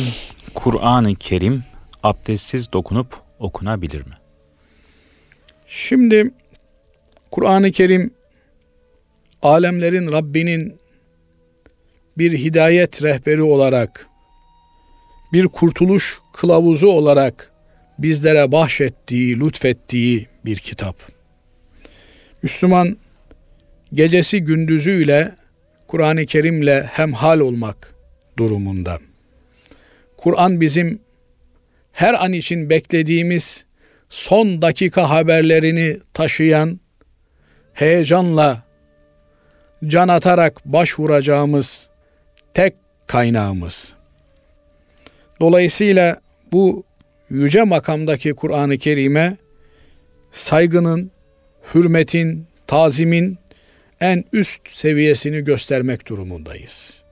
Kur'an-ı 0.54 1.14
Kerim 1.14 1.62
abdestsiz 2.04 2.72
dokunup 2.72 3.20
okunabilir 3.38 4.00
mi? 4.00 4.14
Şimdi 5.66 6.30
Kur'an-ı 7.30 7.72
Kerim 7.72 8.10
alemlerin 9.42 10.12
Rabbinin 10.12 10.76
bir 12.18 12.38
hidayet 12.38 13.02
rehberi 13.02 13.42
olarak 13.42 14.08
bir 15.32 15.48
kurtuluş 15.48 16.20
kılavuzu 16.32 16.86
olarak 16.86 17.52
bizlere 17.98 18.52
bahşettiği, 18.52 19.40
lütfettiği 19.40 20.26
bir 20.44 20.56
kitap. 20.56 20.96
Müslüman 22.42 22.96
gecesi 23.92 24.40
gündüzüyle 24.40 25.34
Kur'an-ı 25.86 26.26
Kerim'le 26.26 26.82
hemhal 26.82 27.40
olmak 27.40 27.94
durumunda. 28.38 28.98
Kur'an 30.16 30.60
bizim 30.60 31.03
her 31.94 32.24
an 32.24 32.32
için 32.32 32.70
beklediğimiz 32.70 33.64
son 34.08 34.62
dakika 34.62 35.10
haberlerini 35.10 35.98
taşıyan 36.14 36.80
heyecanla 37.72 38.62
can 39.86 40.08
atarak 40.08 40.66
başvuracağımız 40.66 41.88
tek 42.54 42.74
kaynağımız. 43.06 43.94
Dolayısıyla 45.40 46.20
bu 46.52 46.84
yüce 47.30 47.62
makamdaki 47.62 48.34
Kur'an-ı 48.34 48.78
Kerim'e 48.78 49.36
saygının, 50.32 51.10
hürmetin, 51.74 52.46
tazimin 52.66 53.38
en 54.00 54.24
üst 54.32 54.68
seviyesini 54.68 55.44
göstermek 55.44 56.08
durumundayız. 56.08 57.03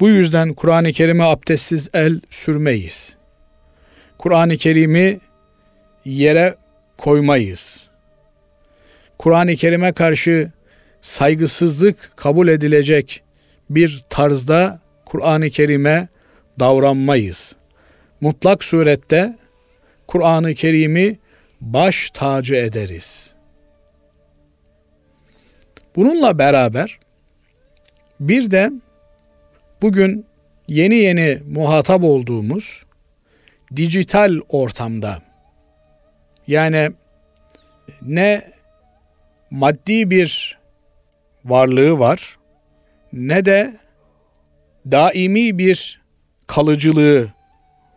Bu 0.00 0.08
yüzden 0.08 0.54
Kur'an-ı 0.54 0.92
Kerim'e 0.92 1.24
abdestsiz 1.24 1.88
el 1.94 2.20
sürmeyiz. 2.30 3.16
Kur'an-ı 4.18 4.56
Kerim'i 4.56 5.20
yere 6.04 6.56
koymayız. 6.98 7.90
Kur'an-ı 9.18 9.56
Kerim'e 9.56 9.92
karşı 9.92 10.52
saygısızlık 11.00 12.12
kabul 12.16 12.48
edilecek 12.48 13.22
bir 13.70 14.04
tarzda 14.10 14.80
Kur'an-ı 15.04 15.50
Kerim'e 15.50 16.08
davranmayız. 16.60 17.56
Mutlak 18.20 18.64
surette 18.64 19.38
Kur'an-ı 20.06 20.54
Kerim'i 20.54 21.18
baş 21.60 22.10
tacı 22.10 22.54
ederiz. 22.54 23.34
Bununla 25.96 26.38
beraber 26.38 26.98
bir 28.20 28.50
de 28.50 28.70
bugün 29.84 30.26
yeni 30.68 30.94
yeni 30.94 31.38
muhatap 31.50 32.04
olduğumuz 32.04 32.84
dijital 33.76 34.40
ortamda 34.48 35.22
yani 36.46 36.90
ne 38.02 38.42
maddi 39.50 40.10
bir 40.10 40.58
varlığı 41.44 41.98
var 41.98 42.38
ne 43.12 43.44
de 43.44 43.76
daimi 44.90 45.58
bir 45.58 46.00
kalıcılığı 46.46 47.28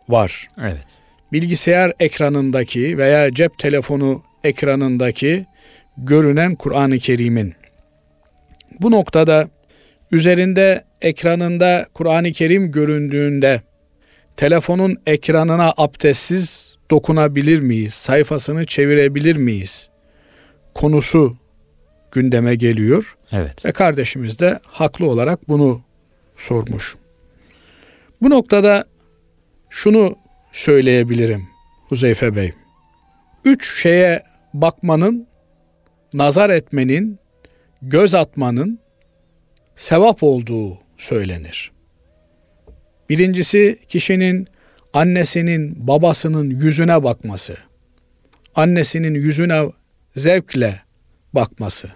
var. 0.08 0.48
Evet. 0.60 0.86
Bilgisayar 1.32 1.92
ekranındaki 2.00 2.98
veya 2.98 3.34
cep 3.34 3.58
telefonu 3.58 4.22
ekranındaki 4.44 5.46
görünen 5.98 6.54
Kur'an-ı 6.54 6.98
Kerim'in 6.98 7.54
bu 8.80 8.90
noktada 8.90 9.48
üzerinde 10.12 10.87
ekranında 11.02 11.86
Kur'an-ı 11.94 12.32
Kerim 12.32 12.72
göründüğünde 12.72 13.62
telefonun 14.36 14.96
ekranına 15.06 15.74
abdestsiz 15.76 16.76
dokunabilir 16.90 17.60
miyiz? 17.60 17.94
Sayfasını 17.94 18.66
çevirebilir 18.66 19.36
miyiz? 19.36 19.90
Konusu 20.74 21.36
gündeme 22.12 22.54
geliyor. 22.54 23.16
Evet. 23.32 23.64
Ve 23.64 23.72
kardeşimiz 23.72 24.40
de 24.40 24.60
haklı 24.66 25.10
olarak 25.10 25.48
bunu 25.48 25.82
sormuş. 26.36 26.96
Bu 28.22 28.30
noktada 28.30 28.84
şunu 29.70 30.16
söyleyebilirim 30.52 31.48
Huzeyfe 31.88 32.36
Bey. 32.36 32.52
Üç 33.44 33.82
şeye 33.82 34.22
bakmanın, 34.54 35.26
nazar 36.14 36.50
etmenin, 36.50 37.18
göz 37.82 38.14
atmanın 38.14 38.78
sevap 39.76 40.22
olduğu 40.22 40.87
söylenir. 40.98 41.72
Birincisi 43.08 43.78
kişinin 43.88 44.48
annesinin, 44.92 45.86
babasının 45.88 46.50
yüzüne 46.50 47.02
bakması. 47.02 47.56
Annesinin 48.54 49.14
yüzüne 49.14 49.62
zevkle 50.16 50.80
bakması. 51.32 51.88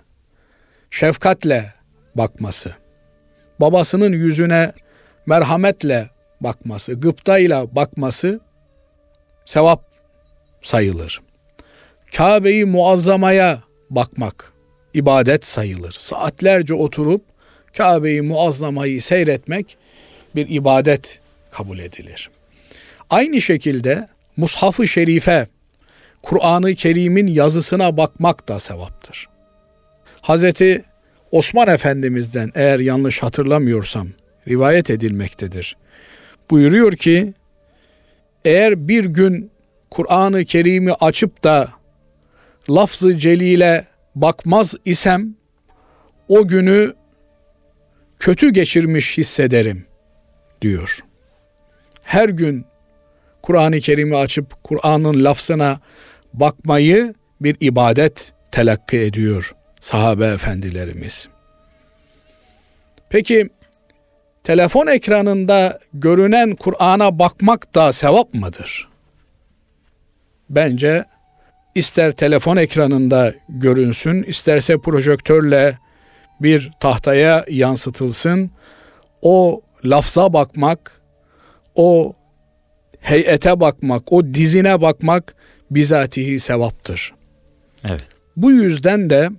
Şefkatle 0.91 1.73
bakması. 2.15 2.75
Babasının 3.61 4.13
yüzüne 4.13 4.73
merhametle 5.27 6.11
bakması, 6.41 6.93
gıptayla 6.95 7.75
bakması 7.77 8.41
sevap 9.45 9.85
sayılır. 10.63 11.21
Kabe'yi 12.17 12.65
muazzamaya 12.65 13.63
bakmak 13.91 14.53
ibadet 14.95 15.45
sayılır. 15.45 15.93
Saatlerce 15.93 16.75
oturup 16.75 17.32
Kabe'yi 17.77 18.23
muazzamayı 18.23 19.03
seyretmek 19.03 19.77
bir 20.35 20.49
ibadet 20.49 21.21
kabul 21.51 21.79
edilir. 21.79 22.31
Aynı 23.11 23.41
şekilde 23.41 24.09
Mushaf-ı 24.37 24.89
Şerife, 24.89 25.47
Kur'an-ı 26.23 26.75
Kerim'in 26.75 27.27
yazısına 27.27 27.97
bakmak 27.97 28.49
da 28.49 28.59
sevaptır. 28.59 29.29
Hazreti 30.21 30.85
Osman 31.31 31.69
Efendimiz'den 31.69 32.53
eğer 32.55 32.79
yanlış 32.79 33.23
hatırlamıyorsam 33.23 34.09
rivayet 34.49 34.91
edilmektedir. 34.91 35.77
Buyuruyor 36.51 36.93
ki 36.93 37.35
eğer 38.45 38.89
bir 38.89 39.05
gün 39.05 39.51
Kur'an-ı 39.91 40.45
Kerim'i 40.45 40.93
açıp 40.93 41.45
da 41.45 41.69
lafzı 42.71 43.17
celile 43.17 43.87
bakmaz 44.15 44.75
isem 44.85 45.35
o 46.29 46.49
günü 46.49 46.95
kötü 48.23 48.51
geçirmiş 48.51 49.19
hissederim 49.19 49.87
diyor. 50.61 50.99
Her 52.05 52.29
gün 52.29 52.65
Kur'an-ı 53.43 53.81
Kerim'i 53.81 54.17
açıp 54.17 54.65
Kur'an'ın 54.65 55.25
lafzına 55.25 55.81
bakmayı 56.35 57.15
bir 57.41 57.57
ibadet 57.61 58.33
telakki 58.53 58.99
ediyor 58.99 59.55
sahabe 59.81 60.27
efendilerimiz. 60.27 61.29
Peki 63.11 63.49
telefon 64.45 64.87
ekranında 64.87 65.79
görünen 65.95 66.57
Kur'an'a 66.57 67.19
bakmak 67.19 67.75
da 67.75 67.93
sevap 67.93 68.35
mıdır? 68.35 68.89
Bence 70.51 71.05
ister 71.75 72.13
telefon 72.13 72.57
ekranında 72.57 73.35
görünsün, 73.49 74.23
isterse 74.23 74.79
projektörle 74.79 75.79
bir 76.43 76.71
tahtaya 76.81 77.45
yansıtılsın. 77.49 78.51
O 79.23 79.61
lafza 79.85 80.33
bakmak, 80.33 81.01
o 81.75 82.13
heyete 83.01 83.61
bakmak, 83.61 84.13
o 84.13 84.27
dizine 84.27 84.81
bakmak 84.81 85.35
bizatihi 85.71 86.41
sevaptır. 86.41 87.15
Evet. 87.85 88.05
Bu 88.37 88.53
yüzden 88.53 89.11
de 89.11 89.31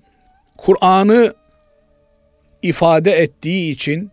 Kur'an'ı 0.58 1.34
ifade 2.62 3.12
ettiği 3.12 3.74
için 3.74 4.12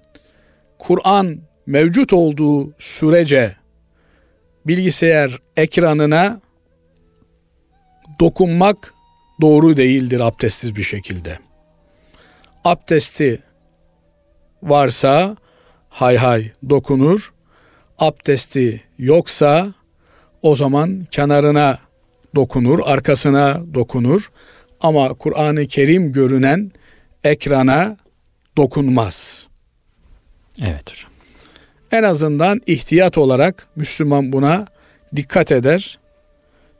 Kur'an 0.78 1.38
mevcut 1.66 2.12
olduğu 2.12 2.72
sürece 2.78 3.56
bilgisayar 4.66 5.38
ekranına 5.56 6.40
dokunmak 8.20 8.94
doğru 9.40 9.76
değildir 9.76 10.20
abdestsiz 10.20 10.76
bir 10.76 10.82
şekilde. 10.82 11.38
Abdesti 12.64 13.38
varsa 14.62 15.36
hay 15.88 16.16
hay 16.16 16.52
dokunur. 16.70 17.32
Abdesti 17.98 18.82
yoksa 18.98 19.74
o 20.42 20.54
zaman 20.54 21.06
kenarına 21.10 21.78
dokunur, 22.34 22.78
arkasına 22.84 23.74
dokunur. 23.74 24.30
Ama 24.80 25.08
Kur'an-ı 25.08 25.66
Kerim 25.66 26.12
görünen 26.12 26.72
ekrana 27.24 27.96
dokunmaz. 28.56 29.48
Evet 30.62 30.90
hocam. 30.90 31.10
En 31.92 32.02
azından 32.02 32.60
ihtiyat 32.66 33.18
olarak 33.18 33.66
Müslüman 33.76 34.32
buna 34.32 34.66
dikkat 35.16 35.52
eder. 35.52 35.98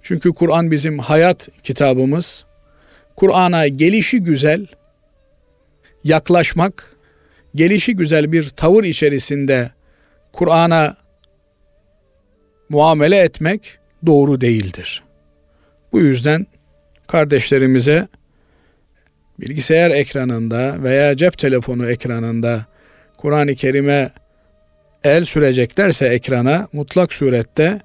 Çünkü 0.02 0.32
Kur'an 0.32 0.70
bizim 0.70 0.98
hayat 0.98 1.48
kitabımız. 1.62 2.44
Kur'an'a 3.16 3.68
gelişi 3.68 4.20
güzel 4.20 4.66
yaklaşmak, 6.04 6.96
gelişi 7.54 7.96
güzel 7.96 8.32
bir 8.32 8.48
tavır 8.48 8.84
içerisinde 8.84 9.70
Kur'an'a 10.32 10.96
muamele 12.68 13.18
etmek 13.18 13.78
doğru 14.06 14.40
değildir. 14.40 15.02
Bu 15.92 16.00
yüzden 16.00 16.46
kardeşlerimize 17.06 18.08
bilgisayar 19.40 19.90
ekranında 19.90 20.82
veya 20.82 21.16
cep 21.16 21.38
telefonu 21.38 21.90
ekranında 21.90 22.66
Kur'an-ı 23.16 23.54
Kerim'e 23.54 24.10
el 25.04 25.24
süreceklerse 25.24 26.06
ekrana 26.06 26.68
mutlak 26.72 27.12
surette 27.12 27.80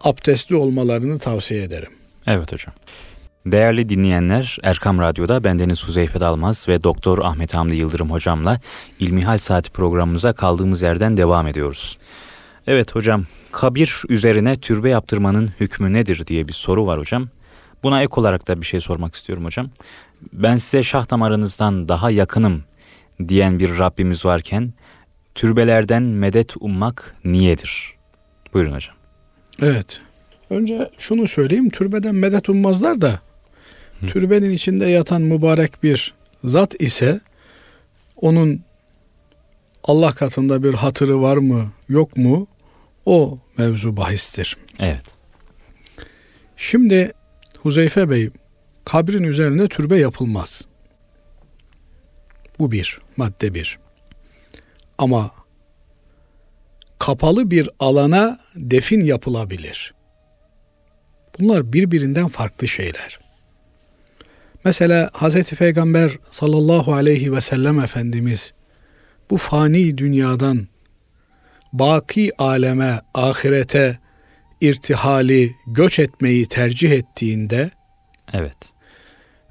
abdestli 0.00 0.56
olmalarını 0.56 1.18
tavsiye 1.18 1.62
ederim. 1.62 1.90
Evet 2.26 2.52
hocam. 2.52 2.74
Değerli 3.46 3.88
dinleyenler, 3.88 4.58
Erkam 4.62 4.98
Radyo'da 4.98 5.44
bendeniz 5.44 5.84
Huzeyfe 5.84 6.20
Dalmaz 6.20 6.68
ve 6.68 6.82
Doktor 6.82 7.18
Ahmet 7.18 7.54
Hamdi 7.54 7.76
Yıldırım 7.76 8.10
hocamla 8.10 8.60
İlmihal 8.98 9.38
Saati 9.38 9.70
programımıza 9.70 10.32
kaldığımız 10.32 10.82
yerden 10.82 11.16
devam 11.16 11.46
ediyoruz. 11.46 11.98
Evet 12.66 12.94
hocam, 12.94 13.24
kabir 13.52 14.02
üzerine 14.08 14.56
türbe 14.56 14.90
yaptırmanın 14.90 15.50
hükmü 15.60 15.92
nedir 15.92 16.26
diye 16.26 16.48
bir 16.48 16.52
soru 16.52 16.86
var 16.86 16.98
hocam. 16.98 17.28
Buna 17.82 18.02
ek 18.02 18.12
olarak 18.16 18.48
da 18.48 18.60
bir 18.60 18.66
şey 18.66 18.80
sormak 18.80 19.14
istiyorum 19.14 19.44
hocam. 19.44 19.70
Ben 20.32 20.56
size 20.56 20.82
şah 20.82 21.10
damarınızdan 21.10 21.88
daha 21.88 22.10
yakınım 22.10 22.64
diyen 23.28 23.58
bir 23.58 23.78
Rabbimiz 23.78 24.24
varken 24.24 24.72
türbelerden 25.34 26.02
medet 26.02 26.54
ummak 26.60 27.16
niyedir? 27.24 27.94
Buyurun 28.54 28.74
hocam. 28.74 28.94
Evet. 29.62 30.00
Önce 30.50 30.90
şunu 30.98 31.28
söyleyeyim. 31.28 31.70
Türbeden 31.70 32.14
medet 32.14 32.48
ummazlar 32.48 33.00
da 33.00 33.25
Hı. 34.00 34.06
türbenin 34.06 34.50
içinde 34.50 34.86
yatan 34.86 35.22
mübarek 35.22 35.82
bir 35.82 36.14
zat 36.44 36.82
ise 36.82 37.20
onun 38.16 38.62
Allah 39.84 40.12
katında 40.12 40.62
bir 40.62 40.74
hatırı 40.74 41.22
var 41.22 41.36
mı 41.36 41.70
yok 41.88 42.16
mu 42.16 42.46
o 43.06 43.38
mevzu 43.58 43.96
bahistir. 43.96 44.56
Evet. 44.78 45.04
Şimdi 46.56 47.12
Huzeyfe 47.58 48.10
Bey 48.10 48.30
kabrin 48.84 49.22
üzerine 49.22 49.68
türbe 49.68 49.98
yapılmaz. 49.98 50.62
Bu 52.58 52.70
bir, 52.70 53.00
madde 53.16 53.54
bir. 53.54 53.78
Ama 54.98 55.30
kapalı 56.98 57.50
bir 57.50 57.70
alana 57.78 58.40
defin 58.54 59.00
yapılabilir. 59.00 59.94
Bunlar 61.38 61.72
birbirinden 61.72 62.28
farklı 62.28 62.68
şeyler. 62.68 63.25
Mesela 64.66 65.10
Hz. 65.14 65.50
Peygamber 65.50 66.18
sallallahu 66.30 66.94
aleyhi 66.94 67.32
ve 67.32 67.40
sellem 67.40 67.80
Efendimiz 67.80 68.54
bu 69.30 69.36
fani 69.36 69.98
dünyadan 69.98 70.66
baki 71.72 72.32
aleme, 72.38 73.00
ahirete 73.14 73.98
irtihali, 74.60 75.56
göç 75.66 75.98
etmeyi 75.98 76.46
tercih 76.46 76.90
ettiğinde 76.90 77.70
evet. 78.32 78.56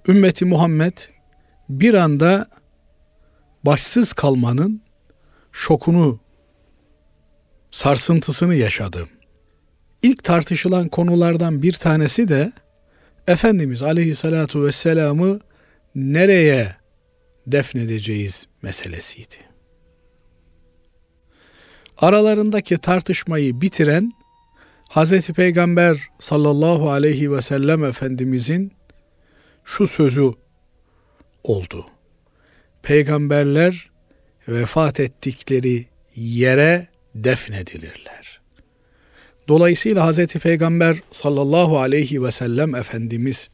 Ümmeti 0.07 0.45
Muhammed 0.45 0.97
bir 1.69 1.93
anda 1.93 2.47
başsız 3.63 4.13
kalmanın 4.13 4.81
şokunu, 5.51 6.19
sarsıntısını 7.71 8.55
yaşadı. 8.55 9.07
İlk 10.01 10.23
tartışılan 10.23 10.87
konulardan 10.87 11.61
bir 11.61 11.73
tanesi 11.73 12.27
de 12.27 12.51
Efendimiz 13.27 13.83
Aleyhisselatu 13.83 14.65
Vesselam'ı 14.65 15.39
nereye 15.95 16.75
defnedeceğiz 17.47 18.47
meselesiydi. 18.61 19.35
Aralarındaki 21.97 22.77
tartışmayı 22.77 23.61
bitiren 23.61 24.11
Hazreti 24.89 25.33
Peygamber 25.33 25.97
sallallahu 26.19 26.91
aleyhi 26.91 27.31
ve 27.31 27.41
sellem 27.41 27.83
Efendimizin 27.83 28.71
şu 29.63 29.87
sözü 29.87 30.31
oldu. 31.43 31.85
Peygamberler 32.83 33.89
vefat 34.47 34.99
ettikleri 34.99 35.85
yere 36.15 36.87
defnedilirler. 37.15 38.34
Dolayısıyla 39.47 40.05
Hazreti 40.05 40.39
Peygamber 40.39 40.97
sallallahu 41.11 41.79
aleyhi 41.79 42.23
ve 42.23 42.31
sellem 42.31 42.75
Efendimiz 42.75 43.49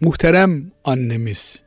muhterem 0.00 0.72
annemiz 0.84 1.62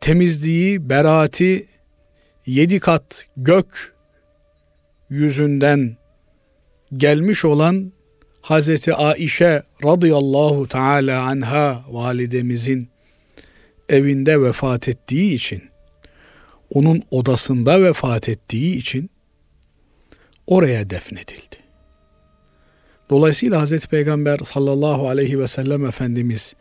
temizliği, 0.00 0.88
beraati 0.88 1.66
yedi 2.46 2.80
kat 2.80 3.26
gök 3.36 3.94
yüzünden 5.10 5.96
gelmiş 6.96 7.44
olan 7.44 7.92
Hazreti 8.40 8.94
Aişe 8.94 9.62
radıyallahu 9.84 10.68
teala 10.68 11.22
anha 11.22 11.84
validemizin 11.90 12.88
evinde 13.88 14.42
vefat 14.42 14.88
ettiği 14.88 15.34
için 15.34 15.71
onun 16.74 17.02
odasında 17.10 17.82
vefat 17.82 18.28
ettiği 18.28 18.76
için 18.76 19.10
oraya 20.46 20.90
defnedildi. 20.90 21.56
Dolayısıyla 23.10 23.60
Hazreti 23.60 23.88
Peygamber 23.88 24.38
sallallahu 24.38 25.08
aleyhi 25.08 25.38
ve 25.38 25.48
sellem 25.48 25.86
Efendimiz 25.86 26.54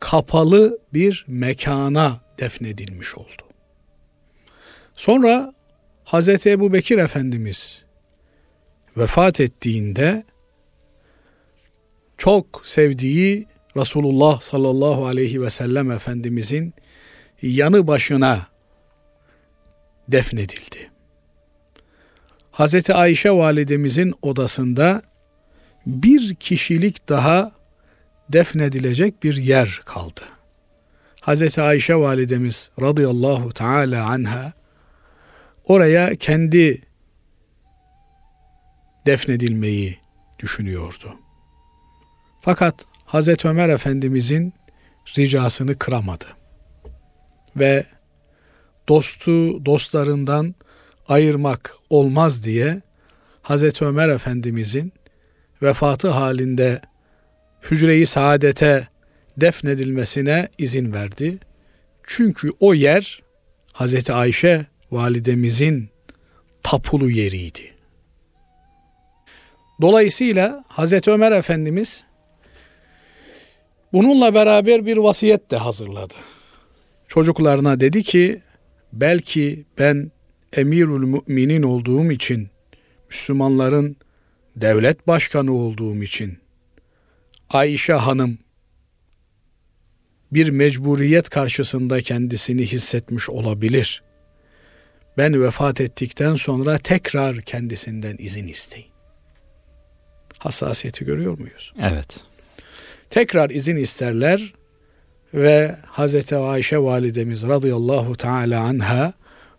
kapalı 0.00 0.78
bir 0.94 1.24
mekana 1.28 2.20
defnedilmiş 2.38 3.14
oldu. 3.14 3.42
Sonra 4.94 5.54
Hazreti 6.04 6.50
Ebu 6.50 6.72
Bekir 6.72 6.98
Efendimiz 6.98 7.84
vefat 8.96 9.40
ettiğinde 9.40 10.24
çok 12.18 12.62
sevdiği 12.64 13.46
Resulullah 13.76 14.40
sallallahu 14.40 15.06
aleyhi 15.06 15.42
ve 15.42 15.50
sellem 15.50 15.90
Efendimizin 15.90 16.74
yanı 17.42 17.86
başına 17.86 18.51
defnedildi. 20.08 20.90
Hazreti 22.50 22.94
Ayşe 22.94 23.30
validemizin 23.30 24.14
odasında 24.22 25.02
bir 25.86 26.34
kişilik 26.34 27.08
daha 27.08 27.52
defnedilecek 28.28 29.22
bir 29.22 29.36
yer 29.36 29.80
kaldı. 29.84 30.20
Hazreti 31.20 31.62
Ayşe 31.62 31.94
validemiz 31.96 32.70
radıyallahu 32.80 33.52
teala 33.52 34.06
anha 34.06 34.52
oraya 35.64 36.16
kendi 36.16 36.82
defnedilmeyi 39.06 39.98
düşünüyordu. 40.38 41.14
Fakat 42.40 42.86
Hazreti 43.04 43.48
Ömer 43.48 43.68
Efendimizin 43.68 44.54
ricasını 45.18 45.78
kıramadı. 45.78 46.24
Ve 47.56 47.86
dostu 48.88 49.66
dostlarından 49.66 50.54
ayırmak 51.08 51.76
olmaz 51.90 52.44
diye 52.44 52.82
Hazreti 53.42 53.84
Ömer 53.84 54.08
Efendimizin 54.08 54.92
vefatı 55.62 56.08
halinde 56.08 56.80
hücre-i 57.70 58.06
saadete 58.06 58.88
defnedilmesine 59.36 60.48
izin 60.58 60.92
verdi. 60.92 61.38
Çünkü 62.06 62.50
o 62.60 62.74
yer 62.74 63.22
Hazreti 63.72 64.12
Ayşe 64.12 64.66
validemizin 64.90 65.88
tapulu 66.62 67.10
yeriydi. 67.10 67.72
Dolayısıyla 69.80 70.64
Hazreti 70.68 71.10
Ömer 71.10 71.32
Efendimiz 71.32 72.04
bununla 73.92 74.34
beraber 74.34 74.86
bir 74.86 74.96
vasiyet 74.96 75.50
de 75.50 75.56
hazırladı. 75.56 76.14
Çocuklarına 77.08 77.80
dedi 77.80 78.02
ki 78.02 78.42
belki 78.92 79.64
ben 79.78 80.10
emirül 80.52 81.20
müminin 81.26 81.62
olduğum 81.62 82.12
için 82.12 82.48
Müslümanların 83.10 83.96
devlet 84.56 85.06
başkanı 85.06 85.52
olduğum 85.52 86.02
için 86.02 86.38
Ayşe 87.50 87.92
Hanım 87.92 88.38
bir 90.32 90.48
mecburiyet 90.48 91.28
karşısında 91.28 92.02
kendisini 92.02 92.66
hissetmiş 92.66 93.30
olabilir. 93.30 94.02
Ben 95.18 95.42
vefat 95.42 95.80
ettikten 95.80 96.34
sonra 96.34 96.78
tekrar 96.78 97.40
kendisinden 97.40 98.16
izin 98.18 98.46
isteyin. 98.46 98.86
Hassasiyeti 100.38 101.04
görüyor 101.04 101.38
muyuz? 101.38 101.72
Evet. 101.82 102.20
Tekrar 103.10 103.50
izin 103.50 103.76
isterler 103.76 104.54
ve 105.34 105.76
Hazreti 105.86 106.36
Ayşe 106.36 106.78
validemiz 106.78 107.46
radıyallahu 107.46 108.16
teala 108.16 108.60
anha 108.60 109.12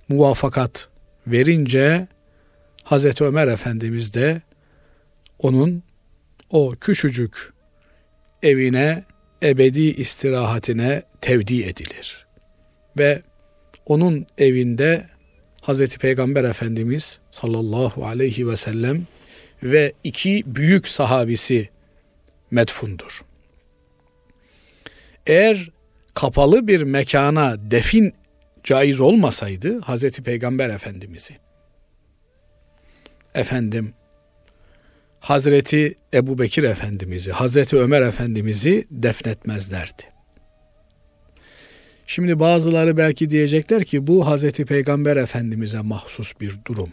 muvafakat 0.09 0.89
verince 1.27 2.07
Hazreti 2.83 3.23
Ömer 3.23 3.47
Efendimiz 3.47 4.13
de 4.13 4.41
onun 5.39 5.83
o 6.49 6.75
küçücük 6.81 7.53
evine 8.43 9.03
ebedi 9.43 9.81
istirahatine 9.81 11.03
tevdi 11.21 11.63
edilir. 11.63 12.25
Ve 12.97 13.21
onun 13.85 14.25
evinde 14.37 15.07
Hazreti 15.61 15.99
Peygamber 15.99 16.43
Efendimiz 16.43 17.19
sallallahu 17.31 18.05
aleyhi 18.05 18.47
ve 18.47 18.57
sellem 18.57 19.07
ve 19.63 19.93
iki 20.03 20.43
büyük 20.45 20.87
sahabisi 20.87 21.69
medfundur. 22.51 23.21
Eğer 25.27 25.69
kapalı 26.13 26.67
bir 26.67 26.81
mekana 26.81 27.71
defin 27.71 28.13
caiz 28.63 29.01
olmasaydı 29.01 29.81
Hazreti 29.81 30.23
Peygamber 30.23 30.69
Efendimiz'i 30.69 31.37
efendim 33.35 33.93
Hazreti 35.19 35.97
Ebu 36.13 36.39
Bekir 36.39 36.63
Efendimiz'i, 36.63 37.31
Hazreti 37.31 37.77
Ömer 37.77 38.01
Efendimiz'i 38.01 38.85
defnetmezlerdi. 38.91 40.03
Şimdi 42.07 42.39
bazıları 42.39 42.97
belki 42.97 43.29
diyecekler 43.29 43.83
ki 43.83 44.07
bu 44.07 44.27
Hazreti 44.27 44.65
Peygamber 44.65 45.17
Efendimiz'e 45.17 45.81
mahsus 45.81 46.33
bir 46.41 46.59
durum. 46.65 46.89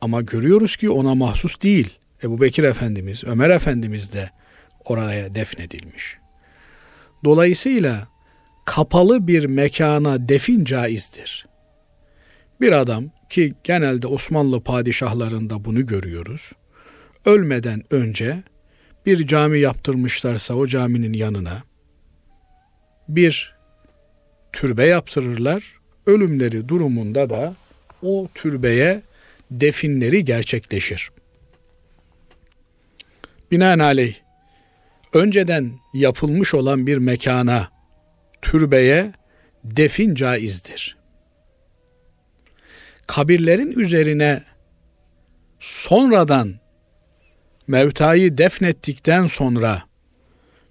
Ama 0.00 0.22
görüyoruz 0.22 0.76
ki 0.76 0.90
ona 0.90 1.14
mahsus 1.14 1.62
değil. 1.62 1.98
Ebu 2.22 2.40
Bekir 2.40 2.64
Efendimiz, 2.64 3.24
Ömer 3.24 3.50
Efendimiz 3.50 4.14
de 4.14 4.30
oraya 4.84 5.34
defnedilmiş. 5.34 6.19
Dolayısıyla 7.24 8.08
kapalı 8.64 9.26
bir 9.26 9.44
mekana 9.44 10.28
defin 10.28 10.64
caizdir. 10.64 11.46
Bir 12.60 12.72
adam 12.72 13.04
ki 13.30 13.54
genelde 13.64 14.06
Osmanlı 14.06 14.60
padişahlarında 14.60 15.64
bunu 15.64 15.86
görüyoruz 15.86 16.52
ölmeden 17.24 17.82
önce 17.90 18.42
bir 19.06 19.26
cami 19.26 19.60
yaptırmışlarsa 19.60 20.54
o 20.54 20.66
caminin 20.66 21.12
yanına 21.12 21.62
bir 23.08 23.54
türbe 24.52 24.86
yaptırırlar. 24.86 25.80
Ölümleri 26.06 26.68
durumunda 26.68 27.30
da 27.30 27.54
o 28.02 28.28
türbeye 28.34 29.02
definleri 29.50 30.24
gerçekleşir. 30.24 31.10
Binaenaleyh 33.50 34.14
önceden 35.12 35.72
yapılmış 35.94 36.54
olan 36.54 36.86
bir 36.86 36.98
mekana, 36.98 37.70
türbeye 38.42 39.12
defin 39.64 40.14
caizdir. 40.14 40.96
Kabirlerin 43.06 43.72
üzerine 43.72 44.42
sonradan 45.60 46.54
mevtayı 47.66 48.38
defnettikten 48.38 49.26
sonra 49.26 49.82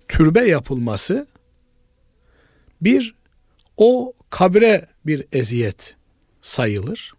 türbe 0.07 0.41
yapılması 0.47 1.27
bir 2.81 3.15
o 3.77 4.13
kabre 4.29 4.87
bir 5.05 5.25
eziyet 5.31 5.95
sayılır. 6.41 7.13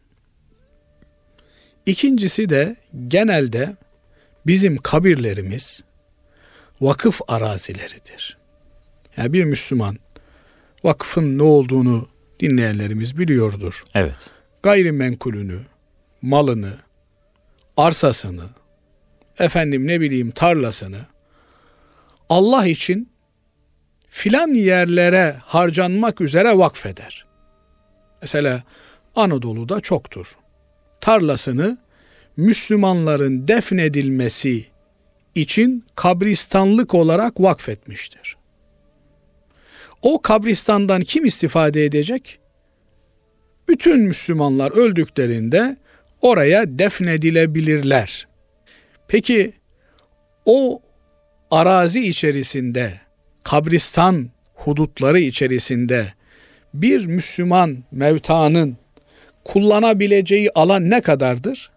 İkincisi 1.86 2.48
de 2.48 2.76
genelde 3.08 3.76
bizim 4.46 4.76
kabirlerimiz 4.76 5.84
vakıf 6.80 7.20
arazileridir. 7.28 8.38
Yani 9.16 9.32
bir 9.32 9.44
Müslüman 9.44 9.98
vakfın 10.84 11.38
ne 11.38 11.42
olduğunu 11.42 12.08
dinleyenlerimiz 12.40 13.18
biliyordur. 13.18 13.82
Evet. 13.94 14.30
Gayrimenkulünü, 14.62 15.60
malını, 16.22 16.72
arsasını, 17.76 18.44
efendim 19.38 19.86
ne 19.86 20.00
bileyim 20.00 20.30
tarlasını 20.30 21.06
Allah 22.28 22.66
için 22.66 23.10
filan 24.08 24.54
yerlere 24.54 25.36
harcanmak 25.44 26.20
üzere 26.20 26.58
vakfeder. 26.58 27.26
Mesela 28.22 28.62
Anadolu'da 29.16 29.80
çoktur. 29.80 30.36
tarlasını 31.00 31.78
Müslümanların 32.36 33.48
defnedilmesi 33.48 34.69
için 35.34 35.84
kabristanlık 35.94 36.94
olarak 36.94 37.40
vakfetmiştir. 37.40 38.36
O 40.02 40.22
kabristandan 40.22 41.00
kim 41.00 41.24
istifade 41.24 41.84
edecek? 41.84 42.38
Bütün 43.68 44.00
Müslümanlar 44.00 44.70
öldüklerinde 44.70 45.76
oraya 46.20 46.78
defnedilebilirler. 46.78 48.28
Peki 49.08 49.52
o 50.44 50.82
arazi 51.50 52.08
içerisinde, 52.08 53.00
kabristan 53.44 54.30
hudutları 54.54 55.20
içerisinde 55.20 56.12
bir 56.74 57.06
Müslüman 57.06 57.84
mevtanın 57.90 58.76
kullanabileceği 59.44 60.50
alan 60.54 60.90
ne 60.90 61.00
kadardır? 61.00 61.70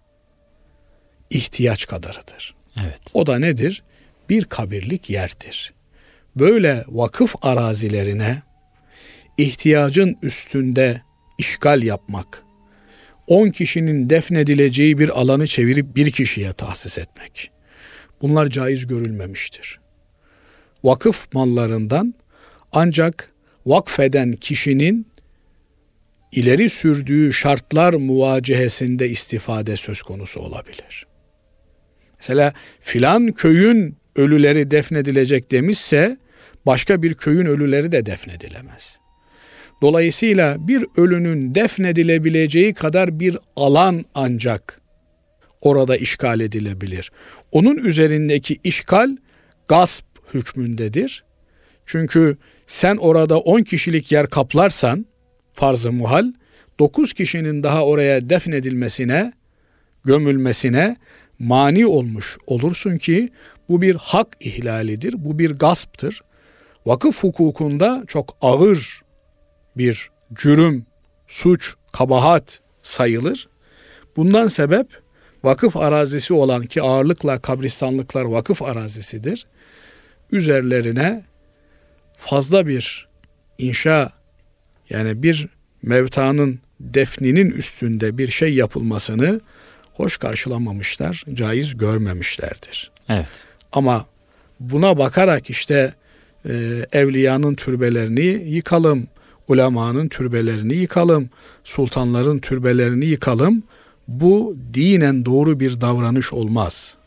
İhtiyaç 1.29 1.87
kadarıdır. 1.87 2.52
Evet. 2.81 3.01
O 3.13 3.25
da 3.25 3.39
nedir? 3.39 3.83
Bir 4.29 4.45
kabirlik 4.45 5.09
yerdir. 5.09 5.73
Böyle 6.35 6.83
vakıf 6.87 7.35
arazilerine 7.41 8.41
ihtiyacın 9.37 10.17
üstünde 10.21 11.01
işgal 11.37 11.83
yapmak, 11.83 12.43
10 13.27 13.49
kişinin 13.49 14.09
defnedileceği 14.09 14.97
bir 14.99 15.09
alanı 15.09 15.47
çevirip 15.47 15.95
bir 15.95 16.11
kişiye 16.11 16.53
tahsis 16.53 16.97
etmek. 16.97 17.51
Bunlar 18.21 18.49
caiz 18.49 18.87
görülmemiştir. 18.87 19.79
Vakıf 20.83 21.33
mallarından 21.33 22.13
ancak 22.71 23.31
vakfeden 23.65 24.33
kişinin 24.33 25.07
ileri 26.31 26.69
sürdüğü 26.69 27.33
şartlar 27.33 27.93
muvacehesinde 27.93 29.09
istifade 29.09 29.77
söz 29.77 30.01
konusu 30.01 30.39
olabilir. 30.39 31.07
Mesela 32.23 32.53
filan 32.79 33.31
köyün 33.31 33.97
ölüleri 34.15 34.71
defnedilecek 34.71 35.51
demişse 35.51 36.17
başka 36.65 37.01
bir 37.01 37.13
köyün 37.13 37.45
ölüleri 37.45 37.91
de 37.91 38.05
defnedilemez. 38.05 38.99
Dolayısıyla 39.81 40.67
bir 40.67 40.85
ölünün 40.97 41.55
defnedilebileceği 41.55 42.73
kadar 42.73 43.19
bir 43.19 43.37
alan 43.55 44.05
ancak 44.15 44.81
orada 45.61 45.97
işgal 45.97 46.39
edilebilir. 46.39 47.11
Onun 47.51 47.77
üzerindeki 47.77 48.57
işgal 48.63 49.17
gasp 49.67 50.05
hükmündedir. 50.33 51.23
Çünkü 51.85 52.37
sen 52.67 52.95
orada 52.95 53.39
10 53.39 53.61
kişilik 53.61 54.11
yer 54.11 54.29
kaplarsan 54.29 55.05
farz-ı 55.53 55.91
muhal 55.91 56.33
9 56.79 57.13
kişinin 57.13 57.63
daha 57.63 57.85
oraya 57.85 58.29
defnedilmesine, 58.29 59.33
gömülmesine 60.05 60.97
mani 61.43 61.87
olmuş 61.87 62.37
olursun 62.47 62.97
ki 62.97 63.29
bu 63.69 63.81
bir 63.81 63.95
hak 63.95 64.27
ihlalidir, 64.39 65.15
bu 65.17 65.39
bir 65.39 65.51
gasptır. 65.51 66.21
Vakıf 66.85 67.23
hukukunda 67.23 68.03
çok 68.07 68.37
ağır 68.41 69.01
bir 69.77 70.09
cürüm, 70.33 70.85
suç, 71.27 71.73
kabahat 71.91 72.61
sayılır. 72.81 73.49
Bundan 74.15 74.47
sebep 74.47 74.87
vakıf 75.43 75.77
arazisi 75.77 76.33
olan 76.33 76.65
ki 76.65 76.81
ağırlıkla 76.81 77.39
kabristanlıklar 77.39 78.23
vakıf 78.23 78.61
arazisidir. 78.61 79.47
Üzerlerine 80.31 81.23
fazla 82.17 82.67
bir 82.67 83.07
inşa 83.57 84.11
yani 84.89 85.23
bir 85.23 85.47
mevtanın 85.81 86.59
defninin 86.79 87.51
üstünde 87.51 88.17
bir 88.17 88.27
şey 88.27 88.53
yapılmasını 88.53 89.41
hoş 89.93 90.17
karşılamamışlar, 90.17 91.23
caiz 91.33 91.77
görmemişlerdir. 91.77 92.91
Evet. 93.09 93.45
Ama 93.71 94.05
buna 94.59 94.97
bakarak 94.97 95.49
işte 95.49 95.93
e, 96.45 96.53
evliyanın 96.91 97.55
türbelerini 97.55 98.25
yıkalım, 98.25 99.07
ulemanın 99.47 100.07
türbelerini 100.07 100.73
yıkalım, 100.73 101.29
sultanların 101.63 102.39
türbelerini 102.39 103.05
yıkalım. 103.05 103.63
Bu 104.07 104.57
dinen 104.73 105.25
doğru 105.25 105.59
bir 105.59 105.81
davranış 105.81 106.33
olmaz. 106.33 106.97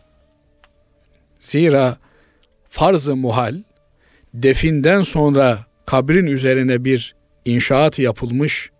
Zira 1.40 1.96
farz-ı 2.68 3.16
muhal 3.16 3.62
definden 4.34 5.02
sonra 5.02 5.58
kabrin 5.86 6.26
üzerine 6.26 6.84
bir 6.84 7.14
inşaat 7.44 7.98
yapılmış. 7.98 8.70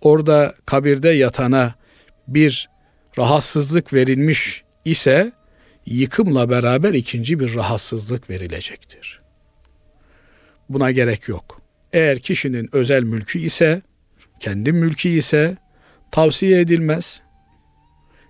Orada 0.00 0.54
kabirde 0.66 1.08
yatana 1.08 1.74
bir 2.28 2.68
rahatsızlık 3.18 3.92
verilmiş 3.92 4.64
ise 4.84 5.32
yıkımla 5.86 6.50
beraber 6.50 6.94
ikinci 6.94 7.40
bir 7.40 7.54
rahatsızlık 7.54 8.30
verilecektir. 8.30 9.20
Buna 10.68 10.90
gerek 10.90 11.28
yok. 11.28 11.62
Eğer 11.92 12.18
kişinin 12.18 12.68
özel 12.72 13.02
mülkü 13.02 13.38
ise, 13.38 13.82
kendi 14.40 14.72
mülkü 14.72 15.08
ise 15.08 15.56
tavsiye 16.10 16.60
edilmez. 16.60 17.22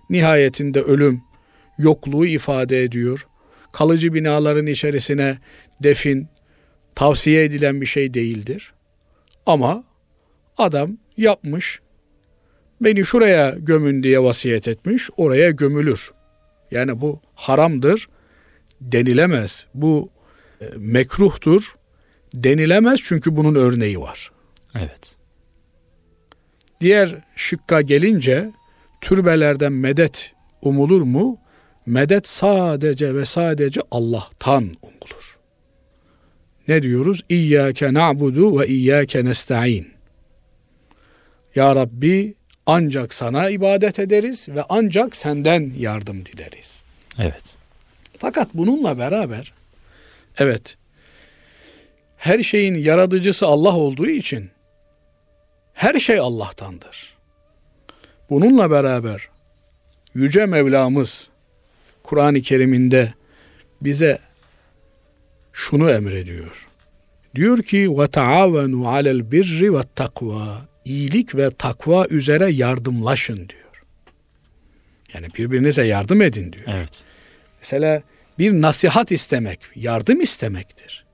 Nihayetinde 0.09 0.81
ölüm 0.81 1.21
yokluğu 1.77 2.25
ifade 2.25 2.83
ediyor. 2.83 3.27
Kalıcı 3.71 4.13
binaların 4.13 4.67
içerisine 4.67 5.37
defin 5.83 6.27
tavsiye 6.95 7.43
edilen 7.43 7.81
bir 7.81 7.85
şey 7.85 8.13
değildir. 8.13 8.73
Ama 9.45 9.83
adam 10.57 10.97
yapmış, 11.17 11.79
beni 12.81 13.05
şuraya 13.05 13.55
gömün 13.59 14.03
diye 14.03 14.23
vasiyet 14.23 14.67
etmiş, 14.67 15.09
oraya 15.17 15.51
gömülür. 15.51 16.11
Yani 16.71 17.01
bu 17.01 17.21
haramdır 17.35 18.07
denilemez. 18.81 19.67
Bu 19.73 20.09
e, 20.61 20.65
mekruhtur 20.77 21.75
denilemez 22.33 22.99
çünkü 23.03 23.35
bunun 23.35 23.55
örneği 23.55 23.99
var. 23.99 24.31
Evet. 24.75 25.15
Diğer 26.81 27.15
şıkka 27.35 27.81
gelince 27.81 28.51
türbelerden 29.01 29.73
medet 29.73 30.33
umulur 30.61 31.01
mu? 31.01 31.37
Medet 31.85 32.27
sadece 32.27 33.15
ve 33.15 33.25
sadece 33.25 33.81
Allah'tan 33.91 34.63
umulur. 34.63 35.37
Ne 36.67 36.83
diyoruz? 36.83 37.25
İyyâke 37.29 37.93
na'budu 37.93 38.59
ve 38.59 38.67
iyyâke 38.67 39.25
nesta'in. 39.25 39.87
Ya 41.55 41.75
Rabbi 41.75 42.35
ancak 42.65 43.13
sana 43.13 43.49
ibadet 43.49 43.99
ederiz 43.99 44.49
ve 44.49 44.63
ancak 44.69 45.15
senden 45.15 45.71
yardım 45.77 46.25
dileriz. 46.25 46.81
Evet. 47.19 47.55
Fakat 48.17 48.47
bununla 48.53 48.97
beraber 48.97 49.53
evet 50.37 50.77
her 52.17 52.39
şeyin 52.39 52.75
yaratıcısı 52.75 53.45
Allah 53.45 53.75
olduğu 53.75 54.07
için 54.07 54.49
her 55.73 55.99
şey 55.99 56.19
Allah'tandır. 56.19 57.15
Bununla 58.29 58.71
beraber 58.71 59.29
Yüce 60.15 60.45
Mevlamız 60.45 61.29
Kur'an-ı 62.03 62.41
Kerim'inde 62.41 63.13
bize 63.81 64.19
şunu 65.53 65.89
emrediyor. 65.91 66.67
Diyor 67.35 67.63
ki 67.63 67.97
ve 67.97 68.07
taavenu 68.07 68.87
alel 68.87 69.31
birri 69.31 69.73
ve 69.73 69.81
takva. 69.95 70.61
İyilik 70.85 71.35
ve 71.35 71.49
takva 71.49 72.07
üzere 72.07 72.51
yardımlaşın 72.51 73.37
diyor. 73.37 73.83
Yani 75.13 75.27
birbirinize 75.37 75.83
yardım 75.83 76.21
edin 76.21 76.53
diyor. 76.53 76.65
Evet. 76.67 77.03
Mesela 77.61 78.01
bir 78.39 78.51
nasihat 78.51 79.11
istemek, 79.11 79.59
yardım 79.75 80.21
istemektir. 80.21 81.05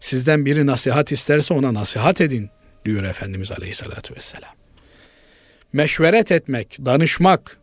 Sizden 0.00 0.46
biri 0.46 0.66
nasihat 0.66 1.12
isterse 1.12 1.54
ona 1.54 1.74
nasihat 1.74 2.20
edin 2.20 2.50
diyor 2.84 3.02
Efendimiz 3.02 3.52
Aleyhisselatü 3.52 4.14
Vesselam. 4.14 4.54
Meşveret 5.72 6.32
etmek, 6.32 6.78
danışmak 6.84 7.58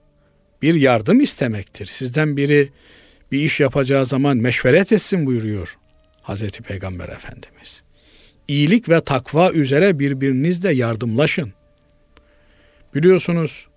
bir 0.61 0.75
yardım 0.75 1.21
istemektir. 1.21 1.85
Sizden 1.85 2.37
biri 2.37 2.69
bir 3.31 3.39
iş 3.39 3.59
yapacağı 3.59 4.05
zaman 4.05 4.37
meşveret 4.37 4.91
etsin 4.91 5.25
buyuruyor 5.25 5.77
Hazreti 6.21 6.63
Peygamber 6.63 7.09
Efendimiz. 7.09 7.82
İyilik 8.47 8.89
ve 8.89 9.01
takva 9.01 9.51
üzere 9.51 9.99
birbirinizle 9.99 10.73
yardımlaşın. 10.73 11.53
Biliyorsunuz 12.95 13.67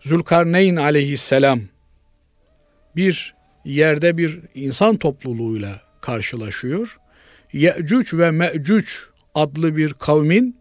Zülkarneyn 0.00 0.76
aleyhisselam 0.76 1.60
bir 2.96 3.34
yerde 3.64 4.16
bir 4.16 4.40
insan 4.54 4.96
topluluğuyla 4.96 5.80
karşılaşıyor. 6.00 6.98
Ye'cuc 7.52 8.18
ve 8.18 8.30
Me'cuc 8.30 8.90
adlı 9.34 9.76
bir 9.76 9.92
kavmin 9.92 10.56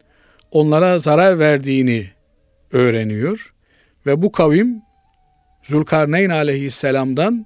onlara 0.52 1.00
zarar 1.00 1.40
verdiğini 1.40 2.10
öğreniyor 2.72 3.54
ve 4.06 4.22
bu 4.22 4.32
kavim 4.32 4.82
Zulkarneyn 5.64 6.30
aleyhisselamdan 6.30 7.46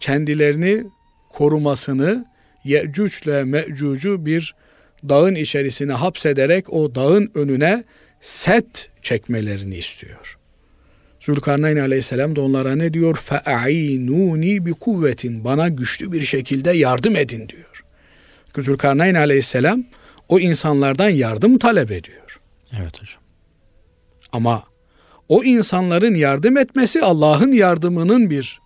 kendilerini 0.00 0.84
korumasını 1.32 2.26
Ye'cuc 2.68 3.16
ile 3.24 3.44
Me'cuc'u 3.44 4.26
bir 4.26 4.54
dağın 5.08 5.34
içerisine 5.34 5.92
hapsederek 5.92 6.72
o 6.72 6.94
dağın 6.94 7.30
önüne 7.34 7.84
set 8.20 8.90
çekmelerini 9.02 9.76
istiyor. 9.76 10.38
Zülkarneyn 11.20 11.76
aleyhisselam 11.76 12.36
da 12.36 12.40
onlara 12.40 12.76
ne 12.76 12.94
diyor? 12.94 13.16
Fe'ainuni 13.16 14.66
bi 14.66 14.72
kuvvetin. 14.72 15.44
Bana 15.44 15.68
güçlü 15.68 16.12
bir 16.12 16.22
şekilde 16.22 16.70
yardım 16.70 17.16
edin 17.16 17.48
diyor. 17.48 17.84
Zülkarneyn 18.58 19.14
aleyhisselam 19.14 19.84
o 20.28 20.38
insanlardan 20.38 21.08
yardım 21.08 21.58
talep 21.58 21.90
ediyor. 21.90 22.40
Evet 22.80 23.00
hocam. 23.02 23.22
Ama 24.32 24.64
o 25.28 25.44
insanların 25.44 26.14
yardım 26.14 26.56
etmesi 26.56 27.02
Allah'ın 27.02 27.52
yardımının 27.52 28.30
bir 28.30 28.60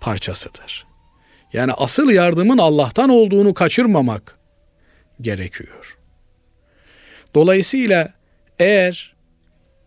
parçasıdır. 0.00 0.86
Yani 1.56 1.72
asıl 1.72 2.10
yardımın 2.10 2.58
Allah'tan 2.58 3.10
olduğunu 3.10 3.54
kaçırmamak 3.54 4.38
gerekiyor. 5.20 5.98
Dolayısıyla 7.34 8.12
eğer 8.58 9.14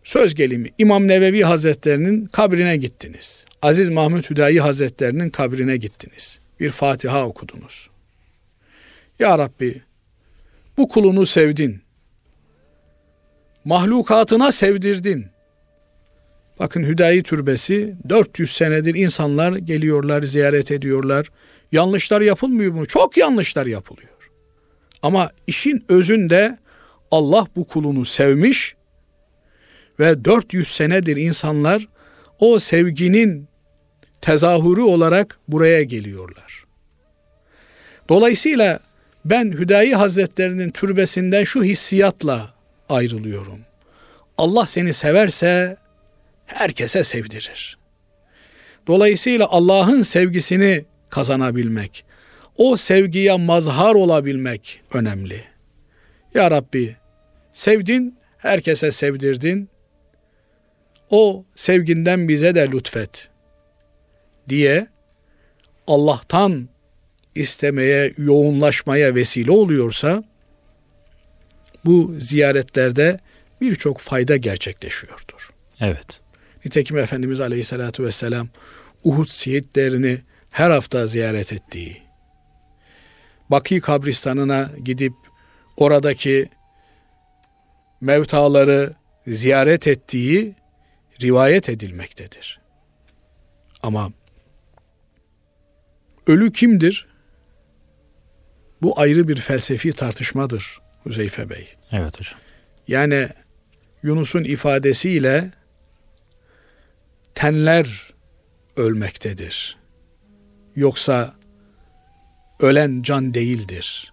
söz 0.02 0.34
gelimi 0.34 0.70
İmam 0.78 1.08
Nevevi 1.08 1.42
Hazretlerinin 1.42 2.26
kabrine 2.26 2.76
gittiniz. 2.76 3.44
Aziz 3.62 3.90
Mahmud 3.90 4.30
Hüdayi 4.30 4.60
Hazretlerinin 4.60 5.30
kabrine 5.30 5.76
gittiniz. 5.76 6.40
Bir 6.60 6.70
Fatiha 6.70 7.26
okudunuz. 7.26 7.90
Ya 9.18 9.38
Rabbi 9.38 9.82
bu 10.76 10.88
kulunu 10.88 11.26
sevdin. 11.26 11.80
Mahlukatına 13.64 14.52
sevdirdin. 14.52 15.26
Bakın 16.58 16.84
Hüdayi 16.84 17.22
Türbesi 17.22 17.94
400 18.08 18.56
senedir 18.56 18.94
insanlar 18.94 19.56
geliyorlar, 19.56 20.22
ziyaret 20.22 20.70
ediyorlar. 20.70 21.30
Yanlışlar 21.72 22.20
yapılmıyor 22.20 22.72
mu? 22.72 22.86
Çok 22.86 23.16
yanlışlar 23.16 23.66
yapılıyor. 23.66 24.30
Ama 25.02 25.30
işin 25.46 25.84
özünde 25.88 26.58
Allah 27.10 27.46
bu 27.56 27.66
kulunu 27.66 28.04
sevmiş 28.04 28.74
ve 30.00 30.24
400 30.24 30.68
senedir 30.68 31.16
insanlar 31.16 31.88
o 32.38 32.58
sevginin 32.58 33.48
tezahürü 34.20 34.80
olarak 34.80 35.38
buraya 35.48 35.82
geliyorlar. 35.82 36.64
Dolayısıyla 38.08 38.80
ben 39.24 39.52
Hüdayi 39.52 39.94
Hazretlerinin 39.94 40.70
türbesinden 40.70 41.44
şu 41.44 41.64
hissiyatla 41.64 42.54
ayrılıyorum. 42.88 43.60
Allah 44.38 44.66
seni 44.66 44.92
severse 44.92 45.76
herkese 46.46 47.04
sevdirir. 47.04 47.78
Dolayısıyla 48.86 49.48
Allah'ın 49.48 50.02
sevgisini 50.02 50.84
kazanabilmek, 51.10 52.04
o 52.56 52.76
sevgiye 52.76 53.36
mazhar 53.36 53.94
olabilmek 53.94 54.80
önemli. 54.94 55.44
Ya 56.34 56.50
Rabbi 56.50 56.96
sevdin, 57.52 58.18
herkese 58.38 58.90
sevdirdin. 58.90 59.68
O 61.10 61.44
sevginden 61.54 62.28
bize 62.28 62.54
de 62.54 62.70
lütfet 62.70 63.28
diye 64.48 64.86
Allah'tan 65.86 66.68
istemeye, 67.34 68.12
yoğunlaşmaya 68.18 69.14
vesile 69.14 69.50
oluyorsa 69.50 70.24
bu 71.84 72.14
ziyaretlerde 72.18 73.18
birçok 73.60 73.98
fayda 73.98 74.36
gerçekleşiyordur. 74.36 75.50
Evet. 75.80 76.20
Nitekim 76.64 76.98
Efendimiz 76.98 77.40
Aleyhisselatü 77.40 78.04
Vesselam 78.04 78.48
Uhud 79.04 79.28
şehitlerini 79.28 80.20
her 80.50 80.70
hafta 80.70 81.06
ziyaret 81.06 81.52
ettiği, 81.52 82.02
Baki 83.50 83.80
kabristanına 83.80 84.70
gidip 84.84 85.12
oradaki 85.76 86.48
mevtaları 88.00 88.92
ziyaret 89.26 89.86
ettiği 89.86 90.54
rivayet 91.22 91.68
edilmektedir. 91.68 92.60
Ama 93.82 94.12
ölü 96.26 96.52
kimdir? 96.52 97.06
Bu 98.82 99.00
ayrı 99.00 99.28
bir 99.28 99.36
felsefi 99.36 99.92
tartışmadır 99.92 100.80
Huzeyfe 101.02 101.50
Bey. 101.50 101.74
Evet 101.92 102.20
hocam. 102.20 102.40
Yani 102.88 103.28
Yunus'un 104.02 104.44
ifadesiyle 104.44 105.50
tenler 107.34 108.12
ölmektedir. 108.76 109.79
Yoksa 110.76 111.34
ölen 112.60 113.02
can 113.02 113.34
değildir. 113.34 114.12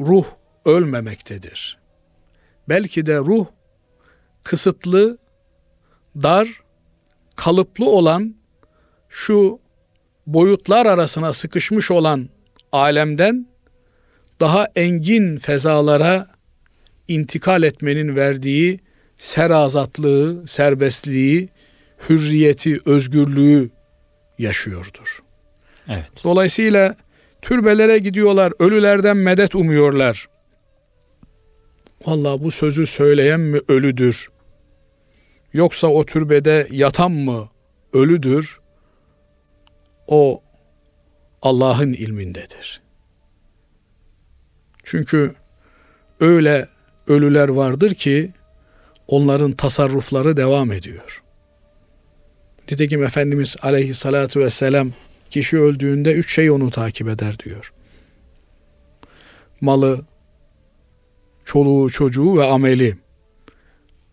Ruh 0.00 0.26
ölmemektedir. 0.64 1.78
Belki 2.68 3.06
de 3.06 3.18
ruh 3.18 3.46
kısıtlı, 4.42 5.18
dar, 6.22 6.48
kalıplı 7.36 7.90
olan 7.90 8.34
şu 9.08 9.58
boyutlar 10.26 10.86
arasına 10.86 11.32
sıkışmış 11.32 11.90
olan 11.90 12.28
alemden 12.72 13.46
daha 14.40 14.68
engin 14.76 15.36
fezalara 15.38 16.34
intikal 17.08 17.62
etmenin 17.62 18.16
verdiği 18.16 18.80
serazatlığı, 19.18 20.46
serbestliği, 20.46 21.48
hürriyeti, 22.08 22.80
özgürlüğü 22.84 23.70
yaşıyordur. 24.38 25.22
Evet. 25.88 26.24
Dolayısıyla 26.24 26.96
türbelere 27.42 27.98
gidiyorlar, 27.98 28.52
ölülerden 28.58 29.16
medet 29.16 29.54
umuyorlar. 29.54 30.28
Vallahi 32.06 32.42
bu 32.42 32.50
sözü 32.50 32.86
söyleyen 32.86 33.40
mi 33.40 33.60
ölüdür? 33.68 34.28
Yoksa 35.52 35.86
o 35.86 36.06
türbede 36.06 36.68
yatan 36.70 37.12
mı 37.12 37.48
ölüdür? 37.92 38.60
O 40.06 40.42
Allah'ın 41.42 41.92
ilmindedir. 41.92 42.82
Çünkü 44.84 45.34
öyle 46.20 46.68
ölüler 47.06 47.48
vardır 47.48 47.94
ki 47.94 48.32
onların 49.06 49.52
tasarrufları 49.52 50.36
devam 50.36 50.72
ediyor. 50.72 51.23
Nitekim 52.70 53.04
Efendimiz 53.04 53.56
aleyhissalatu 53.62 54.40
vesselam 54.40 54.92
kişi 55.30 55.58
öldüğünde 55.58 56.12
üç 56.12 56.34
şey 56.34 56.50
onu 56.50 56.70
takip 56.70 57.08
eder 57.08 57.38
diyor. 57.38 57.72
Malı, 59.60 60.04
çoluğu, 61.44 61.90
çocuğu 61.90 62.38
ve 62.38 62.44
ameli. 62.44 62.96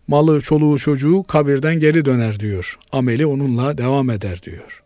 Malı, 0.08 0.40
çoluğu, 0.40 0.78
çocuğu 0.78 1.22
kabirden 1.22 1.80
geri 1.80 2.04
döner 2.04 2.40
diyor. 2.40 2.78
Ameli 2.92 3.26
onunla 3.26 3.78
devam 3.78 4.10
eder 4.10 4.42
diyor. 4.42 4.82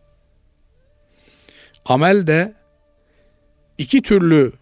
Amel 1.84 2.26
de 2.26 2.54
iki 3.78 4.02
türlü 4.02 4.52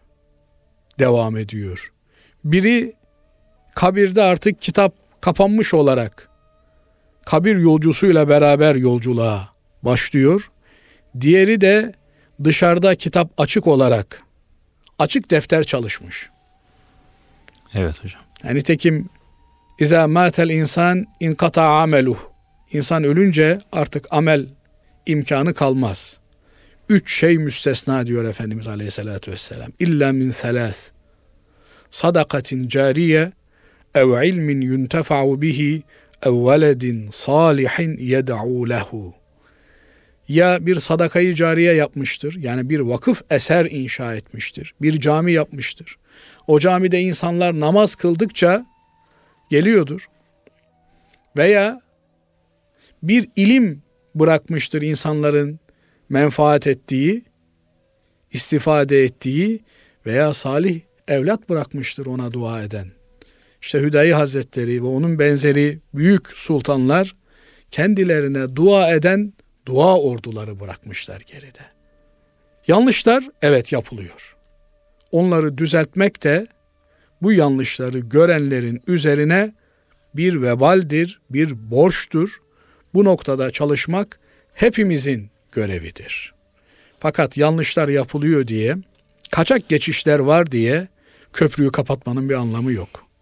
devam 0.98 1.36
ediyor. 1.36 1.92
Biri 2.44 2.94
kabirde 3.74 4.22
artık 4.22 4.62
kitap 4.62 4.94
kapanmış 5.20 5.74
olarak 5.74 6.33
kabir 7.26 7.56
yolcusuyla 7.56 8.28
beraber 8.28 8.74
yolculuğa 8.74 9.48
başlıyor. 9.82 10.50
Diğeri 11.20 11.60
de 11.60 11.92
dışarıda 12.44 12.94
kitap 12.94 13.30
açık 13.38 13.66
olarak 13.66 14.22
açık 14.98 15.30
defter 15.30 15.64
çalışmış. 15.64 16.30
Evet 17.74 18.04
hocam. 18.04 18.22
Yani 18.44 18.62
tekim 18.62 19.08
İza 19.78 20.08
matel 20.08 20.50
insan 20.50 21.06
inkata 21.20 21.62
ameluh. 21.62 22.18
İnsan 22.72 23.04
ölünce 23.04 23.58
artık 23.72 24.06
amel 24.10 24.46
imkanı 25.06 25.54
kalmaz. 25.54 26.18
Üç 26.88 27.18
şey 27.18 27.38
müstesna 27.38 28.06
diyor 28.06 28.24
Efendimiz 28.24 28.68
Aleyhisselatü 28.68 29.32
Vesselam. 29.32 29.70
İlla 29.78 30.12
min 30.12 30.30
selas. 30.30 30.90
Sadakatin 31.90 32.68
cariye 32.68 33.32
ev 33.94 34.22
ilmin 34.24 34.60
yuntefa'u 34.60 35.42
bihi 35.42 35.82
ev 36.24 36.46
veledin 36.46 37.10
salihin 37.10 37.98
yed'u 37.98 38.68
lehu. 38.68 39.14
Ya 40.28 40.66
bir 40.66 40.80
sadakayı 40.80 41.34
cariye 41.34 41.74
yapmıştır. 41.74 42.36
Yani 42.38 42.70
bir 42.70 42.80
vakıf 42.80 43.22
eser 43.30 43.64
inşa 43.64 44.14
etmiştir. 44.14 44.74
Bir 44.82 45.00
cami 45.00 45.32
yapmıştır. 45.32 45.96
O 46.46 46.58
camide 46.58 47.00
insanlar 47.00 47.60
namaz 47.60 47.94
kıldıkça 47.94 48.66
geliyordur. 49.50 50.08
Veya 51.36 51.80
bir 53.02 53.28
ilim 53.36 53.82
bırakmıştır 54.14 54.82
insanların 54.82 55.60
menfaat 56.08 56.66
ettiği, 56.66 57.22
istifade 58.32 59.04
ettiği 59.04 59.60
veya 60.06 60.32
salih 60.32 60.80
evlat 61.08 61.48
bırakmıştır 61.48 62.06
ona 62.06 62.32
dua 62.32 62.62
eden. 62.62 62.86
İşte 63.64 63.80
Hüdayi 63.80 64.14
Hazretleri 64.14 64.82
ve 64.82 64.86
onun 64.86 65.18
benzeri 65.18 65.78
büyük 65.94 66.28
sultanlar 66.28 67.16
kendilerine 67.70 68.56
dua 68.56 68.90
eden 68.90 69.32
dua 69.66 70.00
orduları 70.00 70.60
bırakmışlar 70.60 71.20
geride. 71.20 71.60
Yanlışlar 72.68 73.24
evet 73.42 73.72
yapılıyor. 73.72 74.36
Onları 75.12 75.58
düzeltmek 75.58 76.22
de 76.22 76.46
bu 77.22 77.32
yanlışları 77.32 77.98
görenlerin 77.98 78.82
üzerine 78.86 79.54
bir 80.14 80.42
vebaldir, 80.42 81.20
bir 81.30 81.70
borçtur. 81.70 82.40
Bu 82.94 83.04
noktada 83.04 83.50
çalışmak 83.50 84.18
hepimizin 84.54 85.30
görevidir. 85.52 86.34
Fakat 86.98 87.36
yanlışlar 87.36 87.88
yapılıyor 87.88 88.46
diye, 88.46 88.76
kaçak 89.30 89.68
geçişler 89.68 90.18
var 90.18 90.52
diye 90.52 90.88
köprüyü 91.32 91.72
kapatmanın 91.72 92.28
bir 92.28 92.34
anlamı 92.34 92.72
yok. 92.72 93.13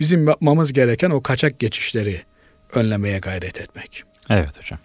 Bizim 0.00 0.28
yapmamız 0.28 0.72
gereken 0.72 1.10
o 1.10 1.22
kaçak 1.22 1.58
geçişleri 1.58 2.22
önlemeye 2.72 3.18
gayret 3.18 3.60
etmek. 3.60 4.02
Evet 4.30 4.58
hocam. 4.58 4.78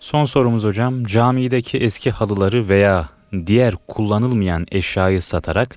Son 0.00 0.24
sorumuz 0.24 0.64
hocam. 0.64 1.04
Camideki 1.04 1.78
eski 1.78 2.10
halıları 2.10 2.68
veya 2.68 3.08
diğer 3.46 3.74
kullanılmayan 3.88 4.66
eşyayı 4.72 5.22
satarak 5.22 5.76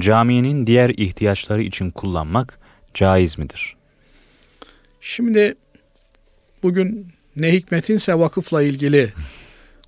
caminin 0.00 0.66
diğer 0.66 0.90
ihtiyaçları 0.90 1.62
için 1.62 1.90
kullanmak 1.90 2.58
caiz 2.94 3.38
midir? 3.38 3.76
Şimdi 5.00 5.54
bugün 6.62 7.06
ne 7.36 7.52
hikmetinse 7.52 8.18
vakıfla 8.18 8.62
ilgili 8.62 9.12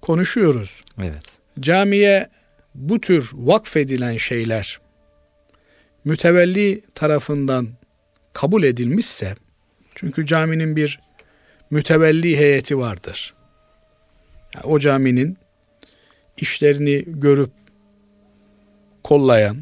konuşuyoruz. 0.01 0.83
Evet. 1.03 1.25
Camiye 1.61 2.29
bu 2.75 3.01
tür 3.01 3.31
vakfedilen 3.35 4.17
şeyler 4.17 4.81
mütevelli 6.09 6.83
tarafından 6.95 7.69
kabul 8.33 8.63
edilmişse 8.63 9.35
çünkü 9.95 10.27
caminin 10.27 10.77
bir 10.77 11.01
mütevelli 11.71 12.37
heyeti 12.37 12.79
vardır. 12.79 13.35
Yani 14.55 14.67
o 14.67 14.79
caminin 14.79 15.39
işlerini 16.37 17.05
görüp 17.07 17.51
kollayan, 19.05 19.57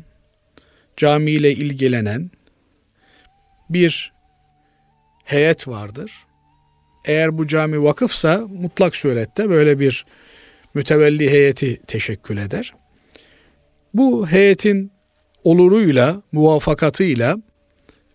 camiyle 0.97 1.53
ilgilenen 1.53 2.31
bir 3.71 4.13
heyet 5.25 5.69
vardır. 5.69 6.13
Eğer 7.05 7.39
bu 7.39 7.47
cami 7.47 7.83
vakıfsa 7.83 8.39
mutlak 8.39 8.97
surette 8.97 9.51
böyle 9.51 9.79
bir 9.79 10.07
mütevelli 10.75 11.31
heyeti 11.31 11.81
teşekkül 11.87 12.37
eder. 12.37 12.75
Bu 13.95 14.29
heyetin 14.29 14.96
oluruyla, 15.47 16.23
muvafakatıyla 16.33 17.37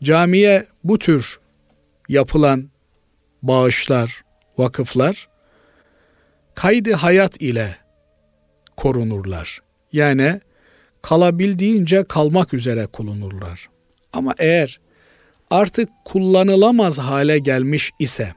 camiye 0.03 0.65
bu 0.84 0.99
tür 0.99 1.39
yapılan 2.09 2.69
bağışlar, 3.41 4.23
vakıflar 4.57 5.29
kaydı 6.55 6.93
hayat 6.93 7.41
ile 7.41 7.77
korunurlar. 8.77 9.61
Yani 9.93 10.41
kalabildiğince 11.01 12.03
kalmak 12.03 12.53
üzere 12.53 12.86
kullanırlar. 12.86 13.69
Ama 14.13 14.34
eğer 14.38 14.79
artık 15.49 15.89
kullanılamaz 16.05 16.97
hale 16.97 17.39
gelmiş 17.39 17.91
ise 17.99 18.34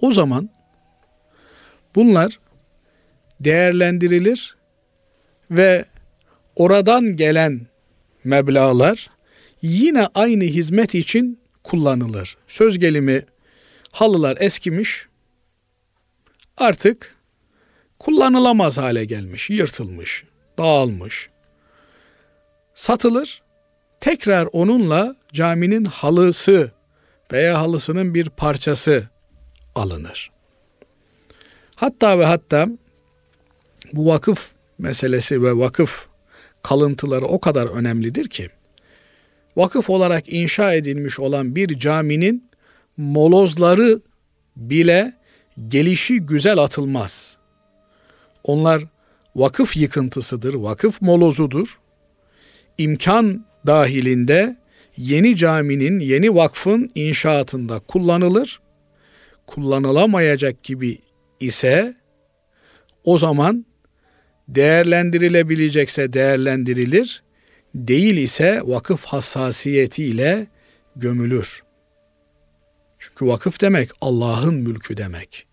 o 0.00 0.12
zaman 0.12 0.50
bunlar 1.94 2.38
değerlendirilir 3.40 4.56
ve 5.50 5.84
oradan 6.56 7.16
gelen 7.16 7.66
meblalar 8.24 9.10
yine 9.62 10.08
aynı 10.14 10.44
hizmet 10.44 10.94
için 10.94 11.40
kullanılır. 11.62 12.36
Söz 12.48 12.78
gelimi 12.78 13.24
halılar 13.92 14.36
eskimiş, 14.40 15.06
artık 16.56 17.16
kullanılamaz 17.98 18.78
hale 18.78 19.04
gelmiş, 19.04 19.50
yırtılmış, 19.50 20.24
dağılmış. 20.58 21.30
Satılır, 22.74 23.42
tekrar 24.00 24.48
onunla 24.52 25.16
caminin 25.32 25.84
halısı 25.84 26.70
veya 27.32 27.60
halısının 27.60 28.14
bir 28.14 28.28
parçası 28.28 29.08
alınır. 29.74 30.30
Hatta 31.74 32.18
ve 32.18 32.24
hatta 32.24 32.68
bu 33.92 34.06
vakıf 34.06 34.50
meselesi 34.78 35.42
ve 35.42 35.58
vakıf 35.58 36.06
kalıntıları 36.66 37.26
o 37.26 37.40
kadar 37.40 37.66
önemlidir 37.66 38.28
ki 38.28 38.48
vakıf 39.56 39.90
olarak 39.90 40.32
inşa 40.32 40.74
edilmiş 40.74 41.20
olan 41.20 41.56
bir 41.56 41.78
caminin 41.78 42.50
molozları 42.96 44.00
bile 44.56 45.12
gelişi 45.68 46.20
güzel 46.20 46.58
atılmaz. 46.58 47.38
Onlar 48.44 48.82
vakıf 49.36 49.76
yıkıntısıdır, 49.76 50.54
vakıf 50.54 51.02
molozudur. 51.02 51.78
İmkan 52.78 53.44
dahilinde 53.66 54.56
yeni 54.96 55.36
caminin, 55.36 56.00
yeni 56.00 56.34
vakfın 56.34 56.90
inşaatında 56.94 57.78
kullanılır. 57.78 58.60
Kullanılamayacak 59.46 60.62
gibi 60.62 60.98
ise 61.40 61.96
o 63.04 63.18
zaman 63.18 63.66
değerlendirilebilecekse 64.48 66.12
değerlendirilir, 66.12 67.22
değil 67.74 68.16
ise 68.16 68.60
vakıf 68.64 69.04
hassasiyetiyle 69.04 70.46
gömülür. 70.96 71.62
Çünkü 72.98 73.26
vakıf 73.26 73.60
demek 73.60 73.90
Allah'ın 74.00 74.54
mülkü 74.54 74.96
demek. 74.96 75.46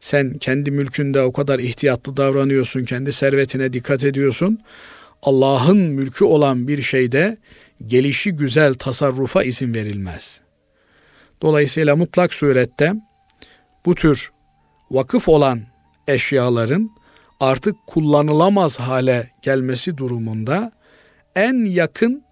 Sen 0.00 0.38
kendi 0.38 0.70
mülkünde 0.70 1.22
o 1.22 1.32
kadar 1.32 1.58
ihtiyatlı 1.58 2.16
davranıyorsun, 2.16 2.84
kendi 2.84 3.12
servetine 3.12 3.72
dikkat 3.72 4.04
ediyorsun. 4.04 4.58
Allah'ın 5.22 5.78
mülkü 5.78 6.24
olan 6.24 6.68
bir 6.68 6.82
şeyde 6.82 7.36
gelişi 7.86 8.32
güzel 8.32 8.74
tasarrufa 8.74 9.42
izin 9.42 9.74
verilmez. 9.74 10.40
Dolayısıyla 11.42 11.96
mutlak 11.96 12.34
surette 12.34 12.94
bu 13.86 13.94
tür 13.94 14.30
vakıf 14.90 15.28
olan 15.28 15.62
eşyaların 16.08 16.90
artık 17.40 17.76
kullanılamaz 17.86 18.80
hale 18.80 19.30
gelmesi 19.42 19.96
durumunda 19.96 20.72
en 21.36 21.64
yakın 21.64 22.24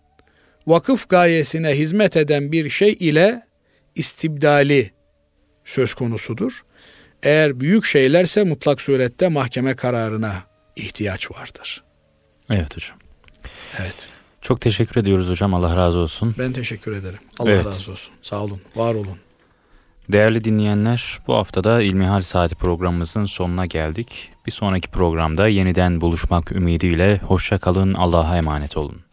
vakıf 0.67 1.09
gayesine 1.09 1.71
hizmet 1.79 2.17
eden 2.17 2.53
bir 2.53 2.71
şey 2.71 2.97
ile 3.01 3.47
istibdali 3.95 4.91
söz 5.65 5.95
konusudur. 5.95 6.65
Eğer 7.23 7.61
büyük 7.61 7.85
şeylerse 7.85 8.45
mutlak 8.45 8.81
surette 8.81 9.29
mahkeme 9.29 9.77
kararına 9.77 10.43
ihtiyaç 10.77 11.31
vardır. 11.31 11.85
Evet 12.51 12.77
hocam. 12.77 12.99
Evet. 13.81 14.09
Çok 14.41 14.61
teşekkür 14.61 15.01
ediyoruz 15.01 15.29
hocam. 15.29 15.55
Allah 15.55 15.77
razı 15.77 15.99
olsun. 15.99 16.35
Ben 16.39 16.53
teşekkür 16.53 16.97
ederim. 16.97 17.19
Allah 17.39 17.51
Evet. 17.51 17.67
razı 17.67 17.93
olsun. 17.93 18.15
Sağ 18.23 18.41
olun. 18.43 18.61
Var 18.77 18.95
olun. 18.95 19.19
Değerli 20.13 20.45
dinleyenler, 20.45 21.19
bu 21.27 21.35
haftada 21.35 21.83
İlmihal 21.83 22.21
Saati 22.21 22.55
programımızın 22.55 23.25
sonuna 23.25 23.67
geldik. 23.67 24.31
Bir 24.47 24.53
sonraki 24.53 24.89
programda 24.89 25.49
yeniden 25.49 26.01
buluşmak 26.01 26.53
ümidiyle 26.53 27.19
hoşça 27.19 27.59
kalın, 27.59 27.95
Allah'a 27.95 28.37
emanet 28.37 28.77
olun. 28.77 29.04